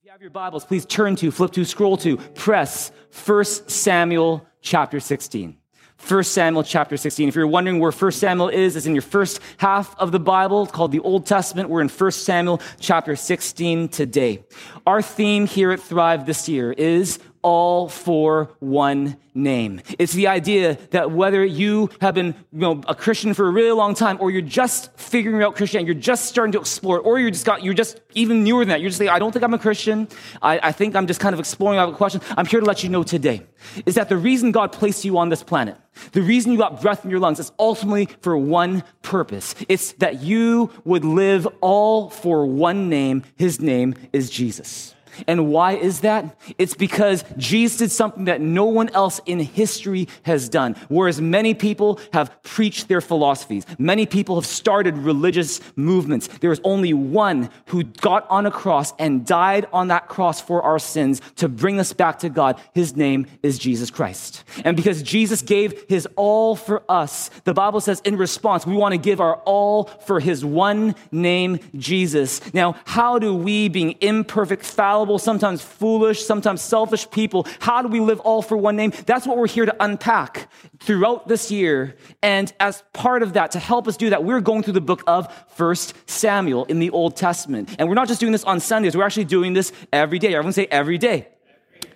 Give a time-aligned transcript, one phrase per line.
[0.00, 2.90] If you have your Bibles, please turn to, flip to, scroll to, press
[3.26, 5.58] 1 Samuel chapter 16.
[6.08, 7.28] 1 Samuel chapter 16.
[7.28, 10.62] If you're wondering where 1 Samuel is, it's in your first half of the Bible
[10.62, 11.68] it's called the Old Testament.
[11.68, 14.42] We're in 1 Samuel chapter 16 today.
[14.86, 19.80] Our theme here at Thrive this year is all for one name.
[19.98, 23.70] It's the idea that whether you have been you know, a Christian for a really
[23.70, 27.30] long time, or you're just figuring out Christianity, you're just starting to explore, or you're
[27.30, 28.80] just got, you're just even newer than that.
[28.80, 30.08] You're just like, I don't think I'm a Christian.
[30.42, 32.20] I, I think I'm just kind of exploring I have a question.
[32.36, 33.46] I'm here to let you know today
[33.86, 35.76] is that the reason God placed you on this planet,
[36.12, 39.54] the reason you got breath in your lungs is ultimately for one purpose.
[39.68, 43.22] It's that you would live all for one name.
[43.36, 44.94] His name is Jesus.
[45.26, 46.36] And why is that?
[46.58, 50.76] It's because Jesus did something that no one else in history has done.
[50.88, 56.28] Whereas many people have preached their philosophies, many people have started religious movements.
[56.40, 60.62] There is only one who got on a cross and died on that cross for
[60.62, 62.60] our sins to bring us back to God.
[62.74, 64.44] His name is Jesus Christ.
[64.64, 68.92] And because Jesus gave his all for us, the Bible says in response, we want
[68.92, 72.40] to give our all for his one name, Jesus.
[72.54, 77.46] Now, how do we, being imperfect, fallible, fallible, sometimes foolish, sometimes selfish people.
[77.60, 78.92] How do we live all for one name?
[79.06, 81.96] That's what we're here to unpack throughout this year.
[82.22, 85.02] And as part of that, to help us do that, we're going through the book
[85.06, 87.74] of First Samuel in the Old Testament.
[87.78, 90.34] And we're not just doing this on Sundays, we're actually doing this every day.
[90.34, 91.28] Everyone say every day.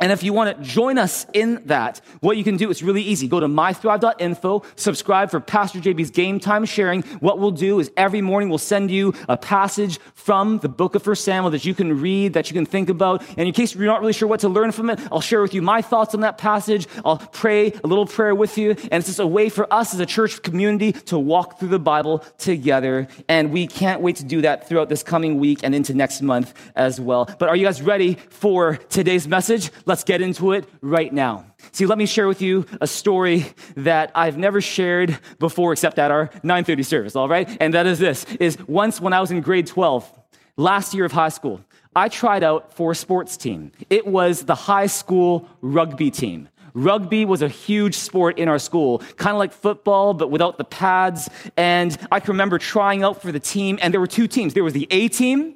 [0.01, 3.03] And if you want to join us in that, what you can do is really
[3.03, 3.29] easy.
[3.29, 7.03] Go to mythrive.info, subscribe for Pastor JB's game time sharing.
[7.21, 11.03] What we'll do is every morning we'll send you a passage from the book of
[11.03, 13.23] First Samuel that you can read, that you can think about.
[13.37, 15.55] And in case you're not really sure what to learn from it, I'll share with
[15.55, 16.87] you my thoughts on that passage.
[17.05, 18.71] I'll pray a little prayer with you.
[18.71, 21.79] And it's just a way for us as a church community to walk through the
[21.79, 23.09] Bible together.
[23.29, 26.55] And we can't wait to do that throughout this coming week and into next month
[26.75, 27.29] as well.
[27.39, 29.71] But are you guys ready for today's message?
[29.87, 31.47] Let's get into it right now.
[31.73, 33.47] See, let me share with you a story
[33.77, 37.49] that I've never shared before except at our 930 service, all right?
[37.61, 40.11] And that is this, is once when I was in grade 12,
[40.57, 41.61] last year of high school,
[41.95, 43.73] I tried out for a sports team.
[43.91, 46.49] It was the high school rugby team.
[46.73, 50.65] Rugby was a huge sport in our school, kind of like football, but without the
[50.65, 51.29] pads.
[51.57, 54.55] And I can remember trying out for the team, and there were two teams.
[54.55, 55.55] There was the A team,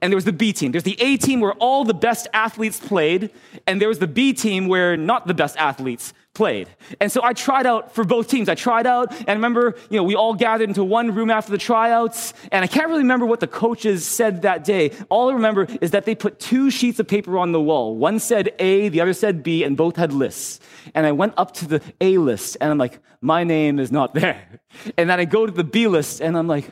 [0.00, 0.72] and there was the B team.
[0.72, 3.30] There's the A team where all the best athletes played,
[3.66, 6.68] and there was the B team where not the best athletes played.
[7.00, 8.48] And so I tried out for both teams.
[8.48, 11.50] I tried out, and I remember, you know, we all gathered into one room after
[11.50, 14.92] the tryouts, and I can't really remember what the coaches said that day.
[15.08, 17.96] All I remember is that they put two sheets of paper on the wall.
[17.96, 20.60] One said A, the other said B, and both had lists.
[20.94, 24.14] And I went up to the A list, and I'm like, my name is not
[24.14, 24.46] there.
[24.98, 26.70] And then I go to the B list, and I'm like,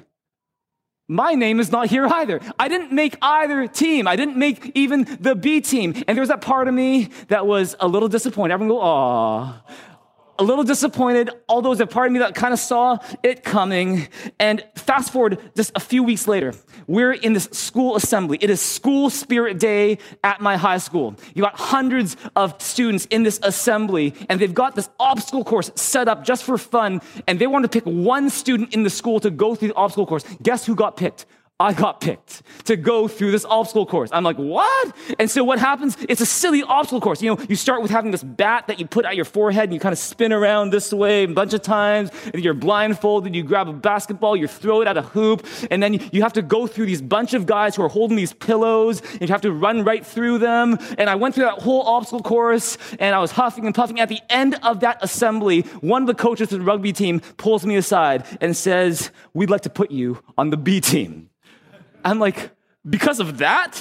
[1.09, 2.41] my name is not here either.
[2.59, 4.09] I didn't make either team.
[4.09, 5.95] I didn't make even the B team.
[6.09, 8.55] And there was that part of me that was a little disappointed.
[8.55, 9.63] Everyone go, aw
[10.39, 14.09] a little disappointed, although there's a part of me that kind of saw it coming.
[14.39, 16.55] And fast forward just a few weeks later,
[16.87, 18.39] we're in this school assembly.
[18.41, 21.17] It is school spirit day at my high school.
[21.35, 26.09] You got hundreds of students in this assembly, and they've got this obstacle course set
[26.09, 27.01] up just for fun.
[27.27, 30.07] And they want to pick one student in the school to go through the obstacle
[30.07, 30.25] course.
[30.43, 31.27] Guess who got picked?
[31.59, 34.11] I got picked to go through this obstacle course.
[34.13, 34.95] I'm like, what?
[35.19, 35.97] And so what happens?
[36.07, 37.23] It's a silly obstacle course.
[37.23, 39.73] You know, you start with having this bat that you put at your forehead and
[39.73, 42.11] you kind of spin around this way a bunch of times.
[42.35, 43.35] And you're blindfolded.
[43.35, 46.43] You grab a basketball, you throw it at a hoop, and then you have to
[46.43, 49.53] go through these bunch of guys who are holding these pillows and you have to
[49.53, 50.77] run right through them.
[50.99, 53.99] And I went through that whole obstacle course and I was huffing and puffing.
[53.99, 57.65] At the end of that assembly, one of the coaches of the rugby team pulls
[57.65, 61.31] me aside and says, we'd like to put you on the B team.
[62.07, 62.51] I'm like,
[62.89, 63.81] because of that?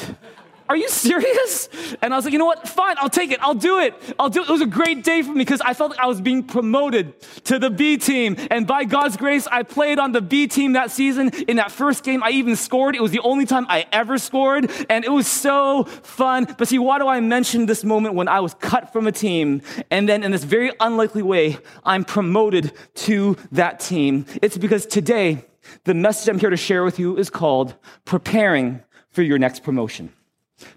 [0.67, 1.69] Are you serious?
[2.01, 2.67] And I was like, you know what?
[2.67, 3.39] Fine, I'll take it.
[3.39, 3.93] I'll do it.
[4.17, 4.49] I'll do it.
[4.49, 7.21] It was a great day for me because I felt like I was being promoted
[7.43, 8.35] to the B team.
[8.49, 11.29] And by God's grace, I played on the B team that season.
[11.47, 12.95] In that first game, I even scored.
[12.95, 14.71] It was the only time I ever scored.
[14.89, 16.47] And it was so fun.
[16.57, 19.61] But see, why do I mention this moment when I was cut from a team?
[19.91, 24.25] And then in this very unlikely way, I'm promoted to that team.
[24.41, 25.45] It's because today,
[25.83, 27.75] the message I'm here to share with you is called
[28.05, 30.11] Preparing for Your Next Promotion.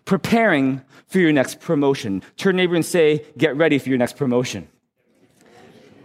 [0.05, 2.23] Preparing for your next promotion.
[2.37, 4.69] Turn neighbor and say, Get ready for your next promotion.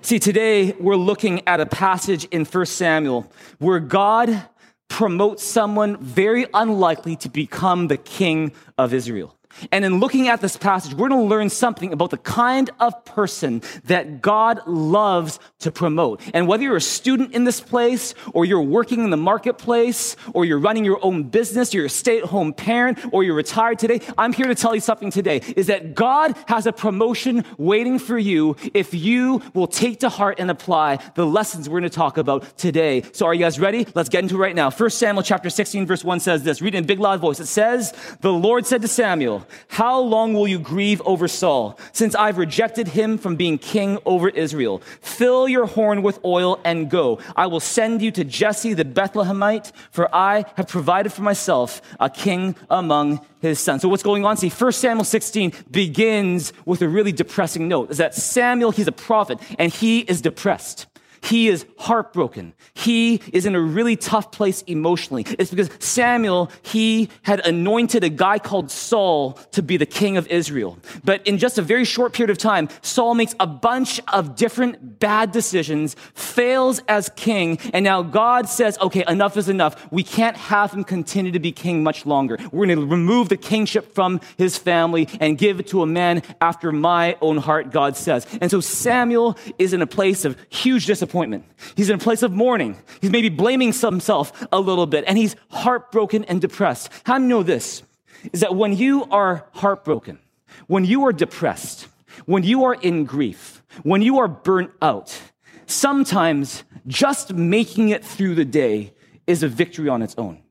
[0.01, 4.44] See, today we're looking at a passage in 1 Samuel where God
[4.90, 9.36] promotes someone very unlikely to become the king of Israel.
[9.71, 13.05] And in looking at this passage, we're going to learn something about the kind of
[13.05, 16.21] person that God loves to promote.
[16.33, 20.45] And whether you're a student in this place, or you're working in the marketplace, or
[20.45, 23.79] you're running your own business, or you're a stay at home parent, or you're retired
[23.79, 28.00] today, I'm here to tell you something today is that God has a promotion waiting
[28.00, 31.95] for you if you will take to heart and apply the lessons we're going to
[31.95, 33.03] talk about today.
[33.13, 33.88] So are you guys ready?
[33.94, 34.71] Let's get into it right now.
[34.71, 36.61] 1 Samuel chapter 16, verse 1 says this.
[36.61, 37.39] Read in big loud voice.
[37.39, 42.16] It says, The Lord said to Samuel, how long will you grieve over Saul, since
[42.16, 44.81] I've rejected him from being king over Israel?
[45.01, 47.19] Fill your horn with oil and go.
[47.36, 52.10] I will send you to Jesse the Bethlehemite, for I have provided for myself a
[52.10, 53.81] king among his sons.
[53.81, 54.38] So what's going on?
[54.38, 57.92] See, 1 Samuel 16 begins with a really depressing note.
[57.92, 60.88] Is that Samuel, he's a prophet, and he is depressed.
[61.24, 62.54] He is heartbroken.
[62.74, 65.25] He is in a really tough place emotionally.
[65.40, 70.28] It's because Samuel, he had anointed a guy called Saul to be the king of
[70.28, 70.78] Israel.
[71.06, 75.00] But in just a very short period of time, Saul makes a bunch of different
[75.00, 79.92] bad decisions, fails as king, and now God says, okay, enough is enough.
[79.94, 82.38] We can't have him continue to be king much longer.
[82.52, 86.22] We're going to remove the kingship from his family and give it to a man
[86.42, 88.28] after my own heart, God says.
[88.42, 91.45] And so Samuel is in a place of huge disappointment disappointment.
[91.75, 92.75] He's in a place of mourning.
[93.00, 96.89] He's maybe blaming himself a little bit, and he's heartbroken and depressed.
[97.06, 97.83] How do you know this?
[98.31, 100.18] Is that when you are heartbroken,
[100.65, 101.88] when you are depressed,
[102.25, 105.21] when you are in grief, when you are burnt out,
[105.68, 108.94] sometimes just making it through the day
[109.27, 110.42] is a victory on its own.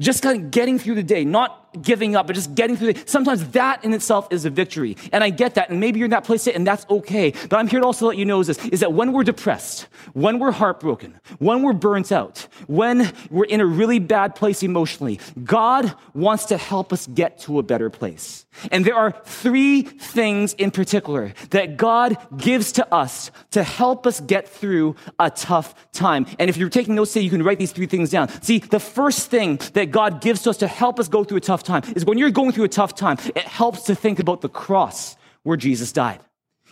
[0.00, 3.08] Just kind of getting through the day, not giving up, but just getting through it.
[3.08, 4.96] Sometimes that in itself is a victory.
[5.12, 5.70] And I get that.
[5.70, 7.32] And maybe you're in that place and that's okay.
[7.48, 9.88] But I'm here to also let you know is this, is that when we're depressed,
[10.12, 15.20] when we're heartbroken, when we're burnt out, when we're in a really bad place emotionally,
[15.42, 18.46] God wants to help us get to a better place.
[18.70, 24.20] And there are three things in particular that God gives to us to help us
[24.20, 26.26] get through a tough time.
[26.38, 28.28] And if you're taking notes today, you can write these three things down.
[28.42, 31.40] See, the first thing that God gives to us to help us go through a
[31.40, 34.18] tough tough time is when you're going through a tough time, it helps to think
[34.18, 36.20] about the cross where Jesus died.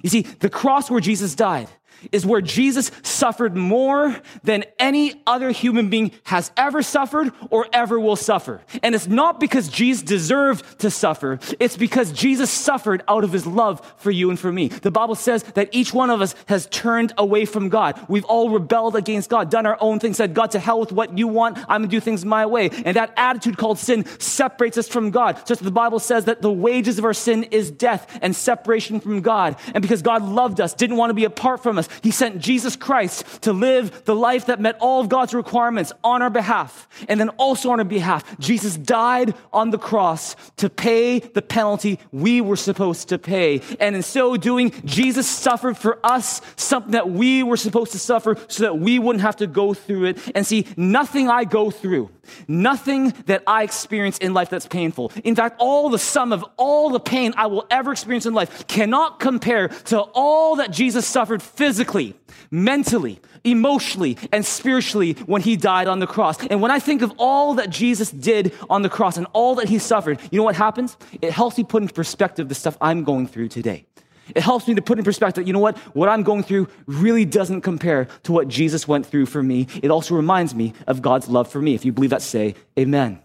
[0.03, 1.69] You see, the cross where Jesus died
[2.13, 7.99] is where Jesus suffered more than any other human being has ever suffered or ever
[7.99, 8.61] will suffer.
[8.83, 11.39] And it's not because Jesus deserved to suffer.
[11.59, 14.69] It's because Jesus suffered out of his love for you and for me.
[14.69, 18.05] The Bible says that each one of us has turned away from God.
[18.09, 21.17] We've all rebelled against God, done our own thing, said, God, to hell with what
[21.17, 21.59] you want.
[21.69, 22.71] I'm to do things my way.
[22.85, 25.47] And that attitude called sin separates us from God.
[25.47, 29.21] Just the Bible says that the wages of our sin is death and separation from
[29.21, 29.57] God.
[29.75, 32.77] And because God loved us, didn't want to be apart from us, he sent Jesus
[32.77, 36.89] Christ to live the life that met all of God's requirements on our behalf.
[37.09, 41.99] And then also on our behalf, Jesus died on the cross to pay the penalty
[42.13, 43.61] we were supposed to pay.
[43.79, 48.37] And in so doing, Jesus suffered for us something that we were supposed to suffer
[48.49, 50.33] so that we wouldn't have to go through it.
[50.35, 52.11] And see, nothing I go through,
[52.49, 55.13] nothing that I experience in life that's painful.
[55.25, 58.67] In fact, all the sum of all the pain I will ever experience in life
[58.67, 62.15] cannot compare to all that Jesus suffered physically
[62.51, 66.45] mentally, emotionally, and spiritually when he died on the cross.
[66.47, 69.69] And when I think of all that Jesus did on the cross and all that
[69.69, 70.97] he suffered, you know what happens?
[71.23, 73.87] It helps me put into perspective the stuff I'm going through today.
[74.35, 75.79] It helps me to put in perspective, you know what?
[75.95, 79.67] What I'm going through really doesn't compare to what Jesus went through for me.
[79.83, 81.75] It also reminds me of God's love for me.
[81.75, 83.21] If you believe that, say amen.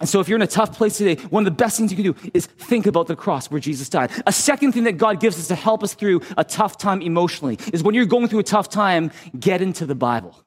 [0.00, 1.96] And so, if you're in a tough place today, one of the best things you
[1.96, 4.10] can do is think about the cross where Jesus died.
[4.26, 7.58] A second thing that God gives us to help us through a tough time emotionally
[7.72, 10.44] is when you're going through a tough time, get into the Bible.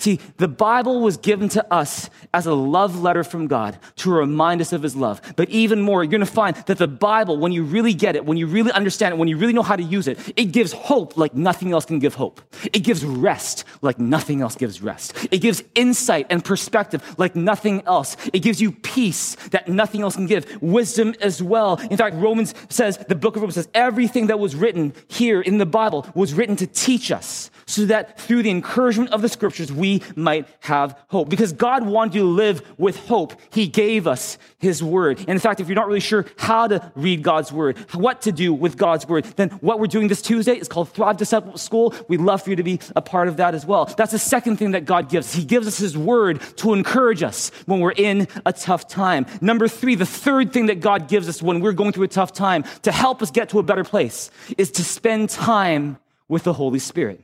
[0.00, 4.62] See, the Bible was given to us as a love letter from God to remind
[4.62, 5.20] us of his love.
[5.36, 8.24] But even more, you're going to find that the Bible, when you really get it,
[8.24, 10.72] when you really understand it, when you really know how to use it, it gives
[10.72, 12.40] hope like nothing else can give hope.
[12.72, 15.12] It gives rest like nothing else gives rest.
[15.30, 18.16] It gives insight and perspective like nothing else.
[18.32, 20.62] It gives you peace that nothing else can give.
[20.62, 21.76] Wisdom as well.
[21.90, 25.58] In fact, Romans says, the book of Romans says, everything that was written here in
[25.58, 29.70] the Bible was written to teach us so that through the encouragement of the scriptures,
[29.70, 31.28] we might have hope.
[31.28, 33.34] Because God wanted you to live with hope.
[33.50, 35.18] He gave us His word.
[35.20, 38.32] And in fact, if you're not really sure how to read God's word, what to
[38.32, 41.94] do with God's word, then what we're doing this Tuesday is called Thrive Disciple School.
[42.08, 43.86] We'd love for you to be a part of that as well.
[43.86, 45.34] That's the second thing that God gives.
[45.34, 49.26] He gives us His word to encourage us when we're in a tough time.
[49.40, 52.32] Number three, the third thing that God gives us when we're going through a tough
[52.32, 56.52] time to help us get to a better place is to spend time with the
[56.52, 57.22] Holy Spirit.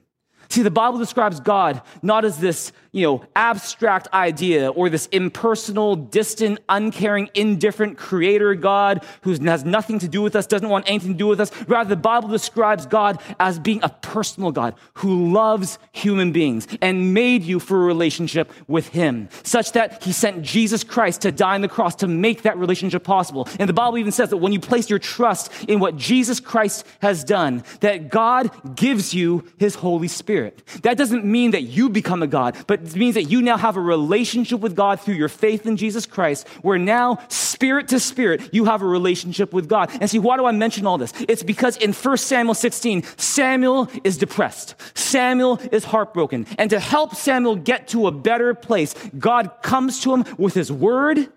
[0.49, 5.97] See, the Bible describes God not as this, you know, abstract idea or this impersonal,
[5.97, 11.13] distant, uncaring, indifferent creator God who has nothing to do with us, doesn't want anything
[11.13, 11.53] to do with us.
[11.69, 17.13] Rather, the Bible describes God as being a personal God who loves human beings and
[17.13, 21.55] made you for a relationship with Him, such that He sent Jesus Christ to die
[21.55, 23.47] on the cross to make that relationship possible.
[23.59, 26.87] And the Bible even says that when you place your trust in what Jesus Christ
[27.03, 30.63] has done, that God gives you His Holy Spirit.
[30.81, 33.81] That doesn't mean that you become a God, but means that you now have a
[33.81, 38.67] relationship with God through your faith in Jesus Christ, where now, spirit to spirit, you
[38.67, 39.91] have a relationship with God.
[40.01, 41.13] And see, why do I mention all this?
[41.29, 44.75] It's because in 1 Samuel 16, Samuel is depressed.
[44.97, 46.47] Samuel is heartbroken.
[46.59, 50.71] And to help Samuel get to a better place, God comes to him with his
[50.71, 51.33] word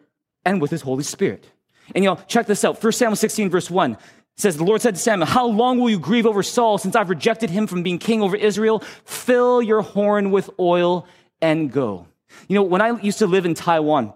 [0.45, 1.49] and with his Holy Spirit.
[1.95, 2.83] And y'all, check this out.
[2.83, 3.97] 1 Samuel 16, verse 1
[4.39, 7.09] says, The Lord said to Samuel, How long will you grieve over Saul since I've
[7.09, 8.79] rejected him from being king over Israel?
[9.03, 11.05] Fill your horn with oil
[11.41, 12.07] and go.
[12.47, 14.13] You know, when I used to live in Taiwan,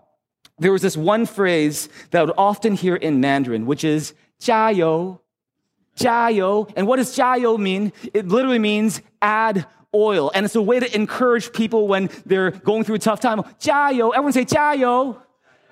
[0.59, 5.19] there was this one phrase that I would often hear in Mandarin, which is jiayou,
[5.97, 6.71] jiayou.
[6.75, 7.91] And what does jiayou mean?
[8.13, 9.65] It literally means add
[9.95, 10.31] oil.
[10.33, 13.41] And it's a way to encourage people when they're going through a tough time.
[13.59, 15.19] Jiayou, everyone say jiayou.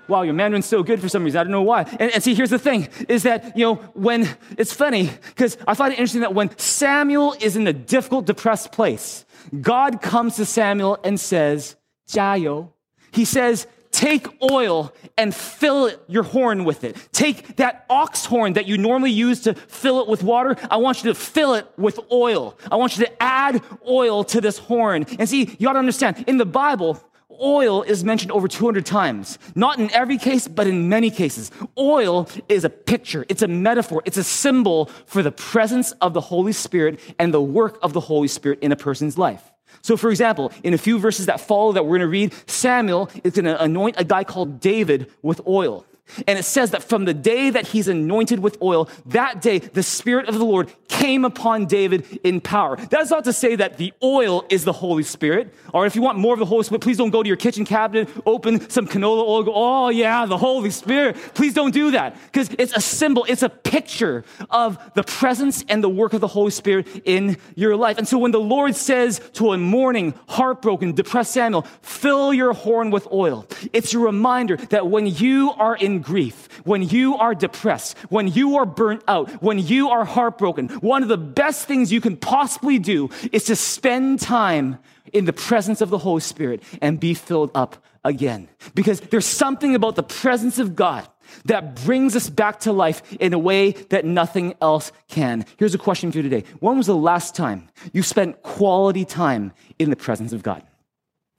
[0.08, 1.39] Wow, your Mandarin's so good for some reason.
[1.39, 1.84] I don't know why.
[1.84, 4.27] And, and see, here's the thing is that, you know, when
[4.58, 8.72] it's funny, because I find it interesting that when Samuel is in a difficult, depressed
[8.72, 9.25] place,
[9.62, 11.75] God comes to Samuel and says,
[12.07, 12.69] 加油.
[13.12, 16.95] He says, take oil and fill your horn with it.
[17.12, 20.55] Take that ox horn that you normally use to fill it with water.
[20.69, 22.57] I want you to fill it with oil.
[22.71, 25.05] I want you to add oil to this horn.
[25.19, 27.01] And see, you got to understand, in the Bible,
[27.41, 29.39] oil is mentioned over 200 times.
[29.55, 31.51] Not in every case, but in many cases.
[31.77, 36.21] Oil is a picture, it's a metaphor, it's a symbol for the presence of the
[36.21, 39.51] Holy Spirit and the work of the Holy Spirit in a person's life.
[39.81, 43.10] So, for example, in a few verses that follow that we're going to read, Samuel
[43.24, 45.86] is going to anoint a guy called David with oil.
[46.27, 49.84] And it says that from the day that he's anointed with oil, that day the
[49.84, 52.75] Spirit of the Lord came upon David in power.
[52.75, 55.53] That's not to say that the oil is the Holy Spirit.
[55.74, 57.65] Or if you want more of the Holy Spirit, please don't go to your kitchen
[57.65, 61.15] cabinet, open some canola oil, go, oh yeah, the Holy Spirit.
[61.34, 62.15] Please don't do that.
[62.25, 66.27] Because it's a symbol, it's a picture of the presence and the work of the
[66.27, 67.98] Holy Spirit in your life.
[67.98, 72.91] And so when the Lord says to a mourning, heartbroken, depressed Samuel, fill your horn
[72.91, 77.98] with oil, it's a reminder that when you are in grief, when you are depressed,
[78.10, 82.01] when you are burnt out, when you are heartbroken, one of the best things you
[82.01, 84.77] can possibly do is to spend time
[85.13, 88.48] in the presence of the Holy Spirit and be filled up again.
[88.74, 91.08] Because there's something about the presence of God
[91.46, 95.46] that brings us back to life in a way that nothing else can.
[95.58, 96.43] Here's a question for you today.
[96.60, 100.63] When was the last time you spent quality time in the presence of God?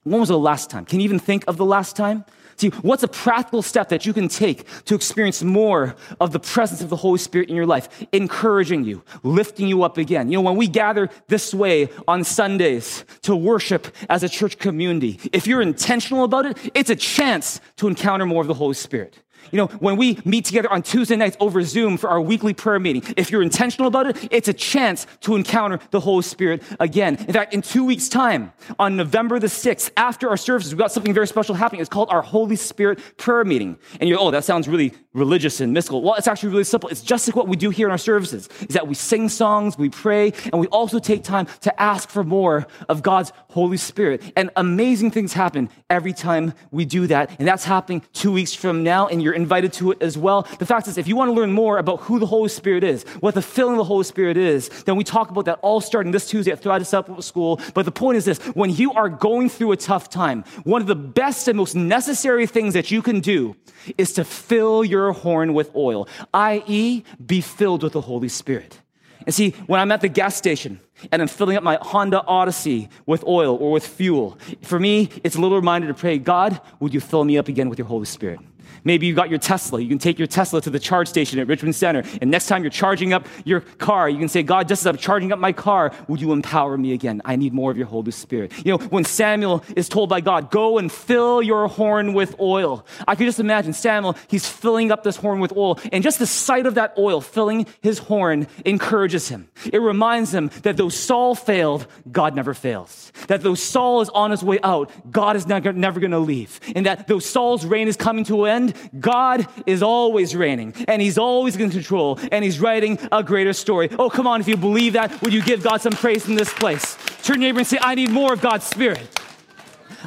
[0.03, 0.85] When was the last time?
[0.85, 2.25] Can you even think of the last time?
[2.57, 6.81] See, what's a practical step that you can take to experience more of the presence
[6.81, 10.29] of the Holy Spirit in your life, encouraging you, lifting you up again?
[10.29, 15.19] You know, when we gather this way on Sundays to worship as a church community,
[15.31, 19.22] if you're intentional about it, it's a chance to encounter more of the Holy Spirit.
[19.51, 22.79] You know, when we meet together on Tuesday nights over Zoom for our weekly prayer
[22.79, 27.15] meeting, if you're intentional about it, it's a chance to encounter the Holy Spirit again.
[27.15, 30.91] In fact, in two weeks' time, on November the 6th, after our services, we've got
[30.91, 31.81] something very special happening.
[31.81, 33.77] It's called our Holy Spirit prayer meeting.
[33.99, 36.01] And you're, oh, that sounds really religious and mystical.
[36.01, 36.89] Well, it's actually really simple.
[36.89, 39.77] It's just like what we do here in our services, is that we sing songs,
[39.77, 44.23] we pray, and we also take time to ask for more of God's Holy Spirit.
[44.35, 47.35] And amazing things happen every time we do that.
[47.39, 50.47] And that's happening two weeks from now, and you're invited to it as well.
[50.59, 53.03] The fact is, if you want to learn more about who the Holy Spirit is,
[53.19, 56.11] what the filling of the Holy Spirit is, then we talk about that all starting
[56.11, 57.59] this Tuesday at Thrive Discipleship School.
[57.73, 60.87] But the point is this when you are going through a tough time, one of
[60.87, 63.55] the best and most necessary things that you can do
[63.97, 68.79] is to fill your horn with oil, i.e., be filled with the Holy Spirit.
[69.25, 70.79] And see, when I'm at the gas station
[71.11, 75.35] and I'm filling up my Honda Odyssey with oil or with fuel, for me, it's
[75.35, 78.05] a little reminder to pray, God, would you fill me up again with your Holy
[78.05, 78.39] Spirit?
[78.83, 79.79] Maybe you got your Tesla.
[79.79, 82.03] You can take your Tesla to the charge station at Richmond Center.
[82.21, 84.97] And next time you're charging up your car, you can say, God, just as I'm
[84.97, 87.21] charging up my car, would you empower me again?
[87.25, 88.51] I need more of your Holy Spirit.
[88.65, 92.85] You know, when Samuel is told by God, go and fill your horn with oil,
[93.07, 95.79] I could just imagine Samuel, he's filling up this horn with oil.
[95.91, 99.49] And just the sight of that oil filling his horn encourages him.
[99.71, 103.11] It reminds him that though Saul failed, God never fails.
[103.27, 106.59] That though Saul is on his way out, God is never, never going to leave.
[106.75, 111.01] And that though Saul's reign is coming to an end, God is always reigning and
[111.01, 113.89] he's always in control and he's writing a greater story.
[113.97, 116.53] Oh, come on, if you believe that, would you give God some praise in this
[116.53, 116.97] place?
[117.23, 119.07] Turn your neighbor and say, I need more of God's Spirit.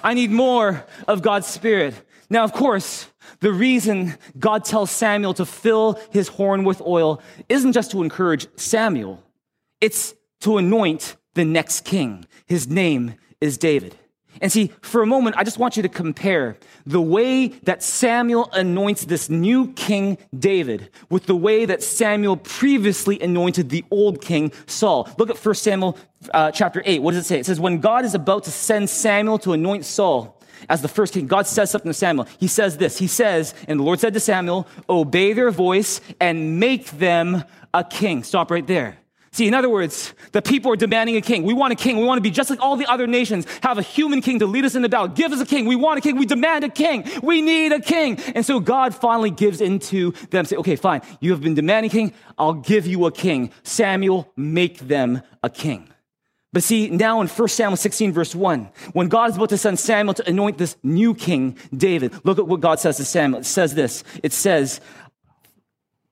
[0.02, 1.94] I need more of God's Spirit.
[2.28, 3.08] Now, of course,
[3.40, 8.46] the reason God tells Samuel to fill his horn with oil isn't just to encourage
[8.58, 9.22] Samuel,
[9.80, 12.26] it's to anoint the next king.
[12.46, 13.96] His name is David.
[14.40, 18.50] And see, for a moment, I just want you to compare the way that Samuel
[18.52, 24.52] anoints this new king David with the way that Samuel previously anointed the old king
[24.66, 25.08] Saul.
[25.18, 25.98] Look at 1 Samuel
[26.32, 27.02] uh, chapter 8.
[27.02, 27.38] What does it say?
[27.40, 31.14] It says, When God is about to send Samuel to anoint Saul as the first
[31.14, 32.26] king, God says something to Samuel.
[32.38, 36.60] He says this He says, And the Lord said to Samuel, Obey their voice and
[36.60, 38.22] make them a king.
[38.22, 38.98] Stop right there.
[39.36, 41.42] See, in other words, the people are demanding a king.
[41.42, 41.98] We want a king.
[41.98, 44.46] We want to be just like all the other nations, have a human king to
[44.46, 45.08] lead us in the battle.
[45.08, 45.66] Give us a king.
[45.66, 46.16] We want a king.
[46.16, 47.04] We demand a king.
[47.22, 48.18] We need a king.
[48.34, 51.02] And so God finally gives into them, say, okay, fine.
[51.20, 52.14] You have been demanding a king.
[52.38, 53.50] I'll give you a king.
[53.62, 55.86] Samuel, make them a king.
[56.54, 59.78] But see, now in 1 Samuel 16, verse 1, when God is about to send
[59.78, 63.40] Samuel to anoint this new king, David, look at what God says to Samuel.
[63.40, 64.02] It says this.
[64.22, 64.80] It says,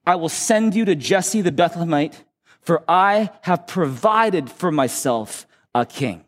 [0.07, 2.12] I will send you to Jesse the Bethlehemite
[2.64, 6.25] for I have provided for myself a king.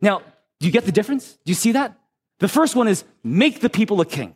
[0.00, 0.22] Now,
[0.58, 1.32] do you get the difference?
[1.44, 1.96] Do you see that?
[2.38, 4.34] The first one is make the people a king.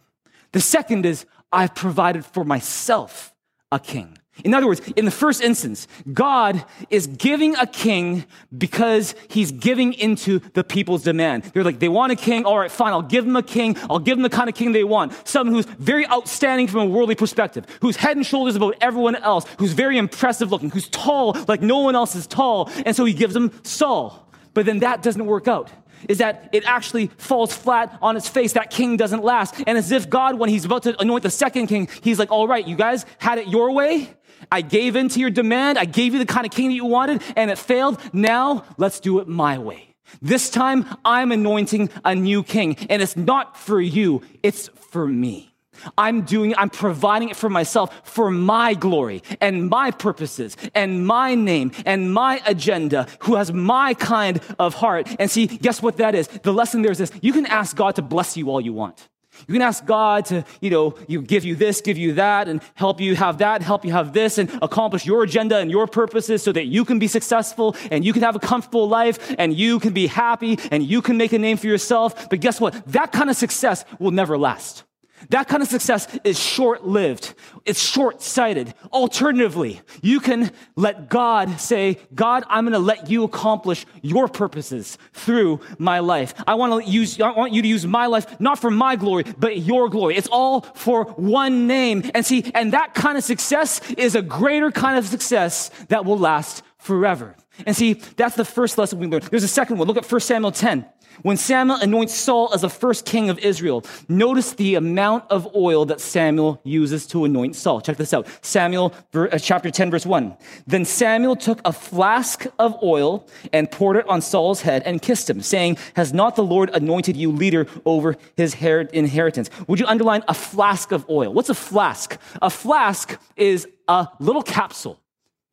[0.52, 3.34] The second is I've provided for myself
[3.72, 4.18] a king.
[4.44, 8.24] In other words, in the first instance, God is giving a king
[8.56, 11.44] because he's giving into the people's demand.
[11.44, 12.44] They're like, they want a king.
[12.44, 12.92] All right, fine.
[12.92, 13.76] I'll give them a king.
[13.90, 15.12] I'll give them the kind of king they want.
[15.28, 19.44] Someone who's very outstanding from a worldly perspective, who's head and shoulders above everyone else,
[19.58, 22.70] who's very impressive looking, who's tall like no one else is tall.
[22.86, 24.26] And so he gives them Saul.
[24.54, 25.70] But then that doesn't work out
[26.08, 28.54] is that it actually falls flat on its face.
[28.54, 29.54] That king doesn't last.
[29.66, 32.48] And as if God, when he's about to anoint the second king, he's like, all
[32.48, 34.08] right, you guys had it your way.
[34.50, 35.78] I gave in to your demand.
[35.78, 38.00] I gave you the kind of king that you wanted and it failed.
[38.12, 39.94] Now let's do it my way.
[40.20, 44.22] This time I'm anointing a new king and it's not for you.
[44.42, 45.50] It's for me.
[45.96, 51.34] I'm doing, I'm providing it for myself for my glory and my purposes and my
[51.34, 55.08] name and my agenda, who has my kind of heart.
[55.18, 56.26] And see, guess what that is?
[56.28, 57.12] The lesson there is this.
[57.22, 59.08] You can ask God to bless you all you want.
[59.46, 62.60] You can ask God to, you know, you give you this, give you that, and
[62.74, 66.42] help you have that, help you have this, and accomplish your agenda and your purposes
[66.42, 69.78] so that you can be successful and you can have a comfortable life and you
[69.80, 72.28] can be happy and you can make a name for yourself.
[72.28, 72.84] But guess what?
[72.86, 74.84] That kind of success will never last.
[75.28, 77.34] That kind of success is short lived.
[77.64, 78.74] It's short sighted.
[78.92, 84.98] Alternatively, you can let God say, God, I'm going to let you accomplish your purposes
[85.12, 86.34] through my life.
[86.46, 89.24] I want to use, I want you to use my life, not for my glory,
[89.38, 90.16] but your glory.
[90.16, 92.10] It's all for one name.
[92.14, 96.18] And see, and that kind of success is a greater kind of success that will
[96.18, 97.36] last forever.
[97.66, 99.24] And see, that's the first lesson we learned.
[99.24, 99.86] There's a second one.
[99.86, 100.86] Look at 1 Samuel 10.
[101.22, 105.84] When Samuel anoints Saul as the first king of Israel, notice the amount of oil
[105.86, 107.80] that Samuel uses to anoint Saul.
[107.80, 108.26] Check this out.
[108.42, 110.36] Samuel, uh, chapter 10, verse 1.
[110.66, 115.28] Then Samuel took a flask of oil and poured it on Saul's head and kissed
[115.28, 119.50] him, saying, Has not the Lord anointed you leader over his inheritance?
[119.66, 121.32] Would you underline a flask of oil?
[121.32, 122.18] What's a flask?
[122.40, 125.00] A flask is a little capsule.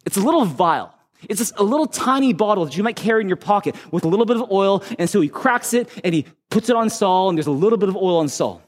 [0.05, 0.96] It's a little vial.
[1.29, 4.07] It's just a little tiny bottle that you might carry in your pocket with a
[4.07, 4.83] little bit of oil.
[4.99, 7.77] And so he cracks it and he puts it on Saul, and there's a little
[7.77, 8.61] bit of oil on Saul.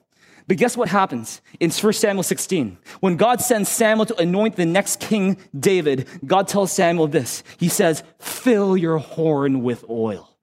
[0.47, 2.79] But guess what happens in 1 Samuel 16?
[3.01, 7.43] When God sends Samuel to anoint the next king, David, God tells Samuel this.
[7.57, 10.35] He says, Fill your horn with oil.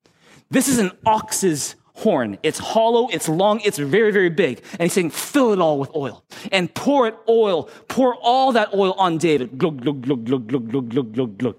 [0.49, 2.39] This is an ox's horn.
[2.43, 4.63] It's hollow, it's long, it's very, very big.
[4.73, 7.69] And he's saying, fill it all with oil and pour it oil.
[7.89, 9.59] Pour all that oil on David.
[9.59, 11.57] Glug, glug, glug, glug, glug, glug, glug, glug.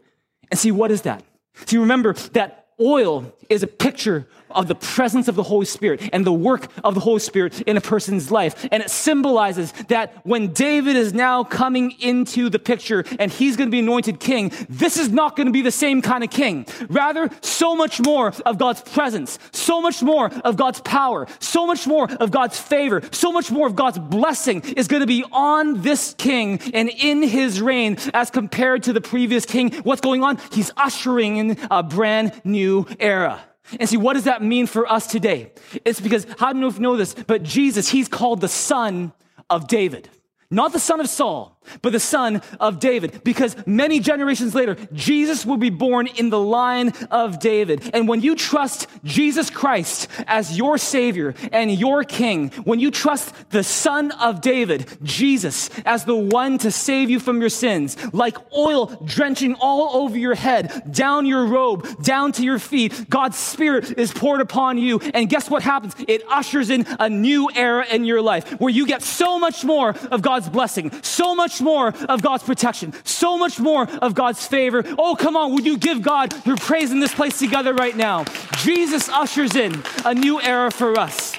[0.52, 1.24] And see, what is that?
[1.66, 6.26] See, remember that oil is a picture of the presence of the Holy Spirit and
[6.26, 8.68] the work of the Holy Spirit in a person's life.
[8.72, 13.68] And it symbolizes that when David is now coming into the picture and he's going
[13.68, 16.66] to be anointed king, this is not going to be the same kind of king.
[16.90, 21.88] Rather, so much more of God's presence, so much more of God's power, so much
[21.88, 25.82] more of God's favor, so much more of God's blessing is going to be on
[25.82, 29.72] this king and in his reign as compared to the previous king.
[29.84, 30.40] What's going on?
[30.52, 33.42] He's ushering in a brand new era.
[33.80, 35.51] And see, what does that mean for us today?
[35.84, 36.25] It's because,
[36.62, 39.13] know if you know this, but Jesus, he's called the son
[39.49, 40.10] of David.
[40.49, 45.45] Not the son of Saul, but the son of David, because many generations later, Jesus
[45.45, 47.89] will be born in the line of David.
[47.93, 53.34] And when you trust Jesus Christ as your Savior and your King, when you trust
[53.51, 58.38] the son of David, Jesus, as the one to save you from your sins, like
[58.53, 63.97] oil drenching all over your head, down your robe, down to your feet, God's Spirit
[63.97, 64.99] is poured upon you.
[65.13, 65.95] And guess what happens?
[66.08, 69.95] It ushers in a new era in your life where you get so much more
[70.12, 74.84] of God's blessing, so much more of God's protection, so much more of God's favor.
[74.98, 78.26] Oh, come on, would you give God your praise in this place together right now?
[78.58, 81.36] Jesus ushers in a new era for us.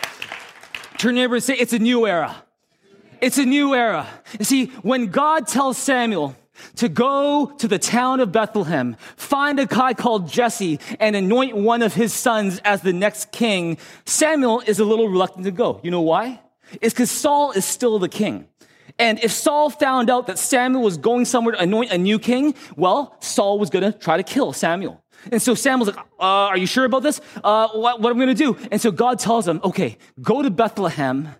[0.98, 2.36] Turn neighbor and say, It's a new era.
[3.20, 4.06] It's a new era.
[4.38, 6.36] You see, when God tells Samuel,
[6.76, 11.82] to go to the town of Bethlehem, find a guy called Jesse, and anoint one
[11.82, 15.80] of his sons as the next king, Samuel is a little reluctant to go.
[15.84, 16.40] You know why?
[16.80, 18.47] It's because Saul is still the king.
[18.98, 22.54] And if Saul found out that Samuel was going somewhere to anoint a new king,
[22.76, 25.02] well, Saul was going to try to kill Samuel.
[25.30, 27.20] And so Samuel's like, uh, Are you sure about this?
[27.42, 28.68] Uh, what, what am I going to do?
[28.70, 31.34] And so God tells him, Okay, go to Bethlehem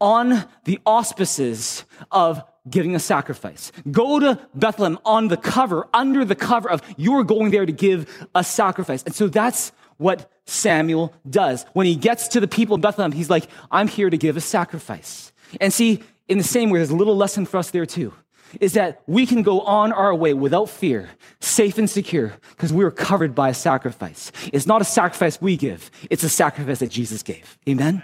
[0.00, 3.72] on the auspices of giving a sacrifice.
[3.90, 8.26] Go to Bethlehem on the cover, under the cover of you're going there to give
[8.34, 9.02] a sacrifice.
[9.04, 11.64] And so that's what Samuel does.
[11.72, 14.40] When he gets to the people in Bethlehem, he's like, I'm here to give a
[14.40, 15.32] sacrifice.
[15.60, 18.12] And see, in the same way, there's a little lesson for us there too.
[18.60, 21.10] Is that we can go on our way without fear,
[21.40, 24.32] safe and secure, because we are covered by a sacrifice.
[24.52, 27.58] It's not a sacrifice we give, it's a sacrifice that Jesus gave.
[27.68, 28.02] Amen?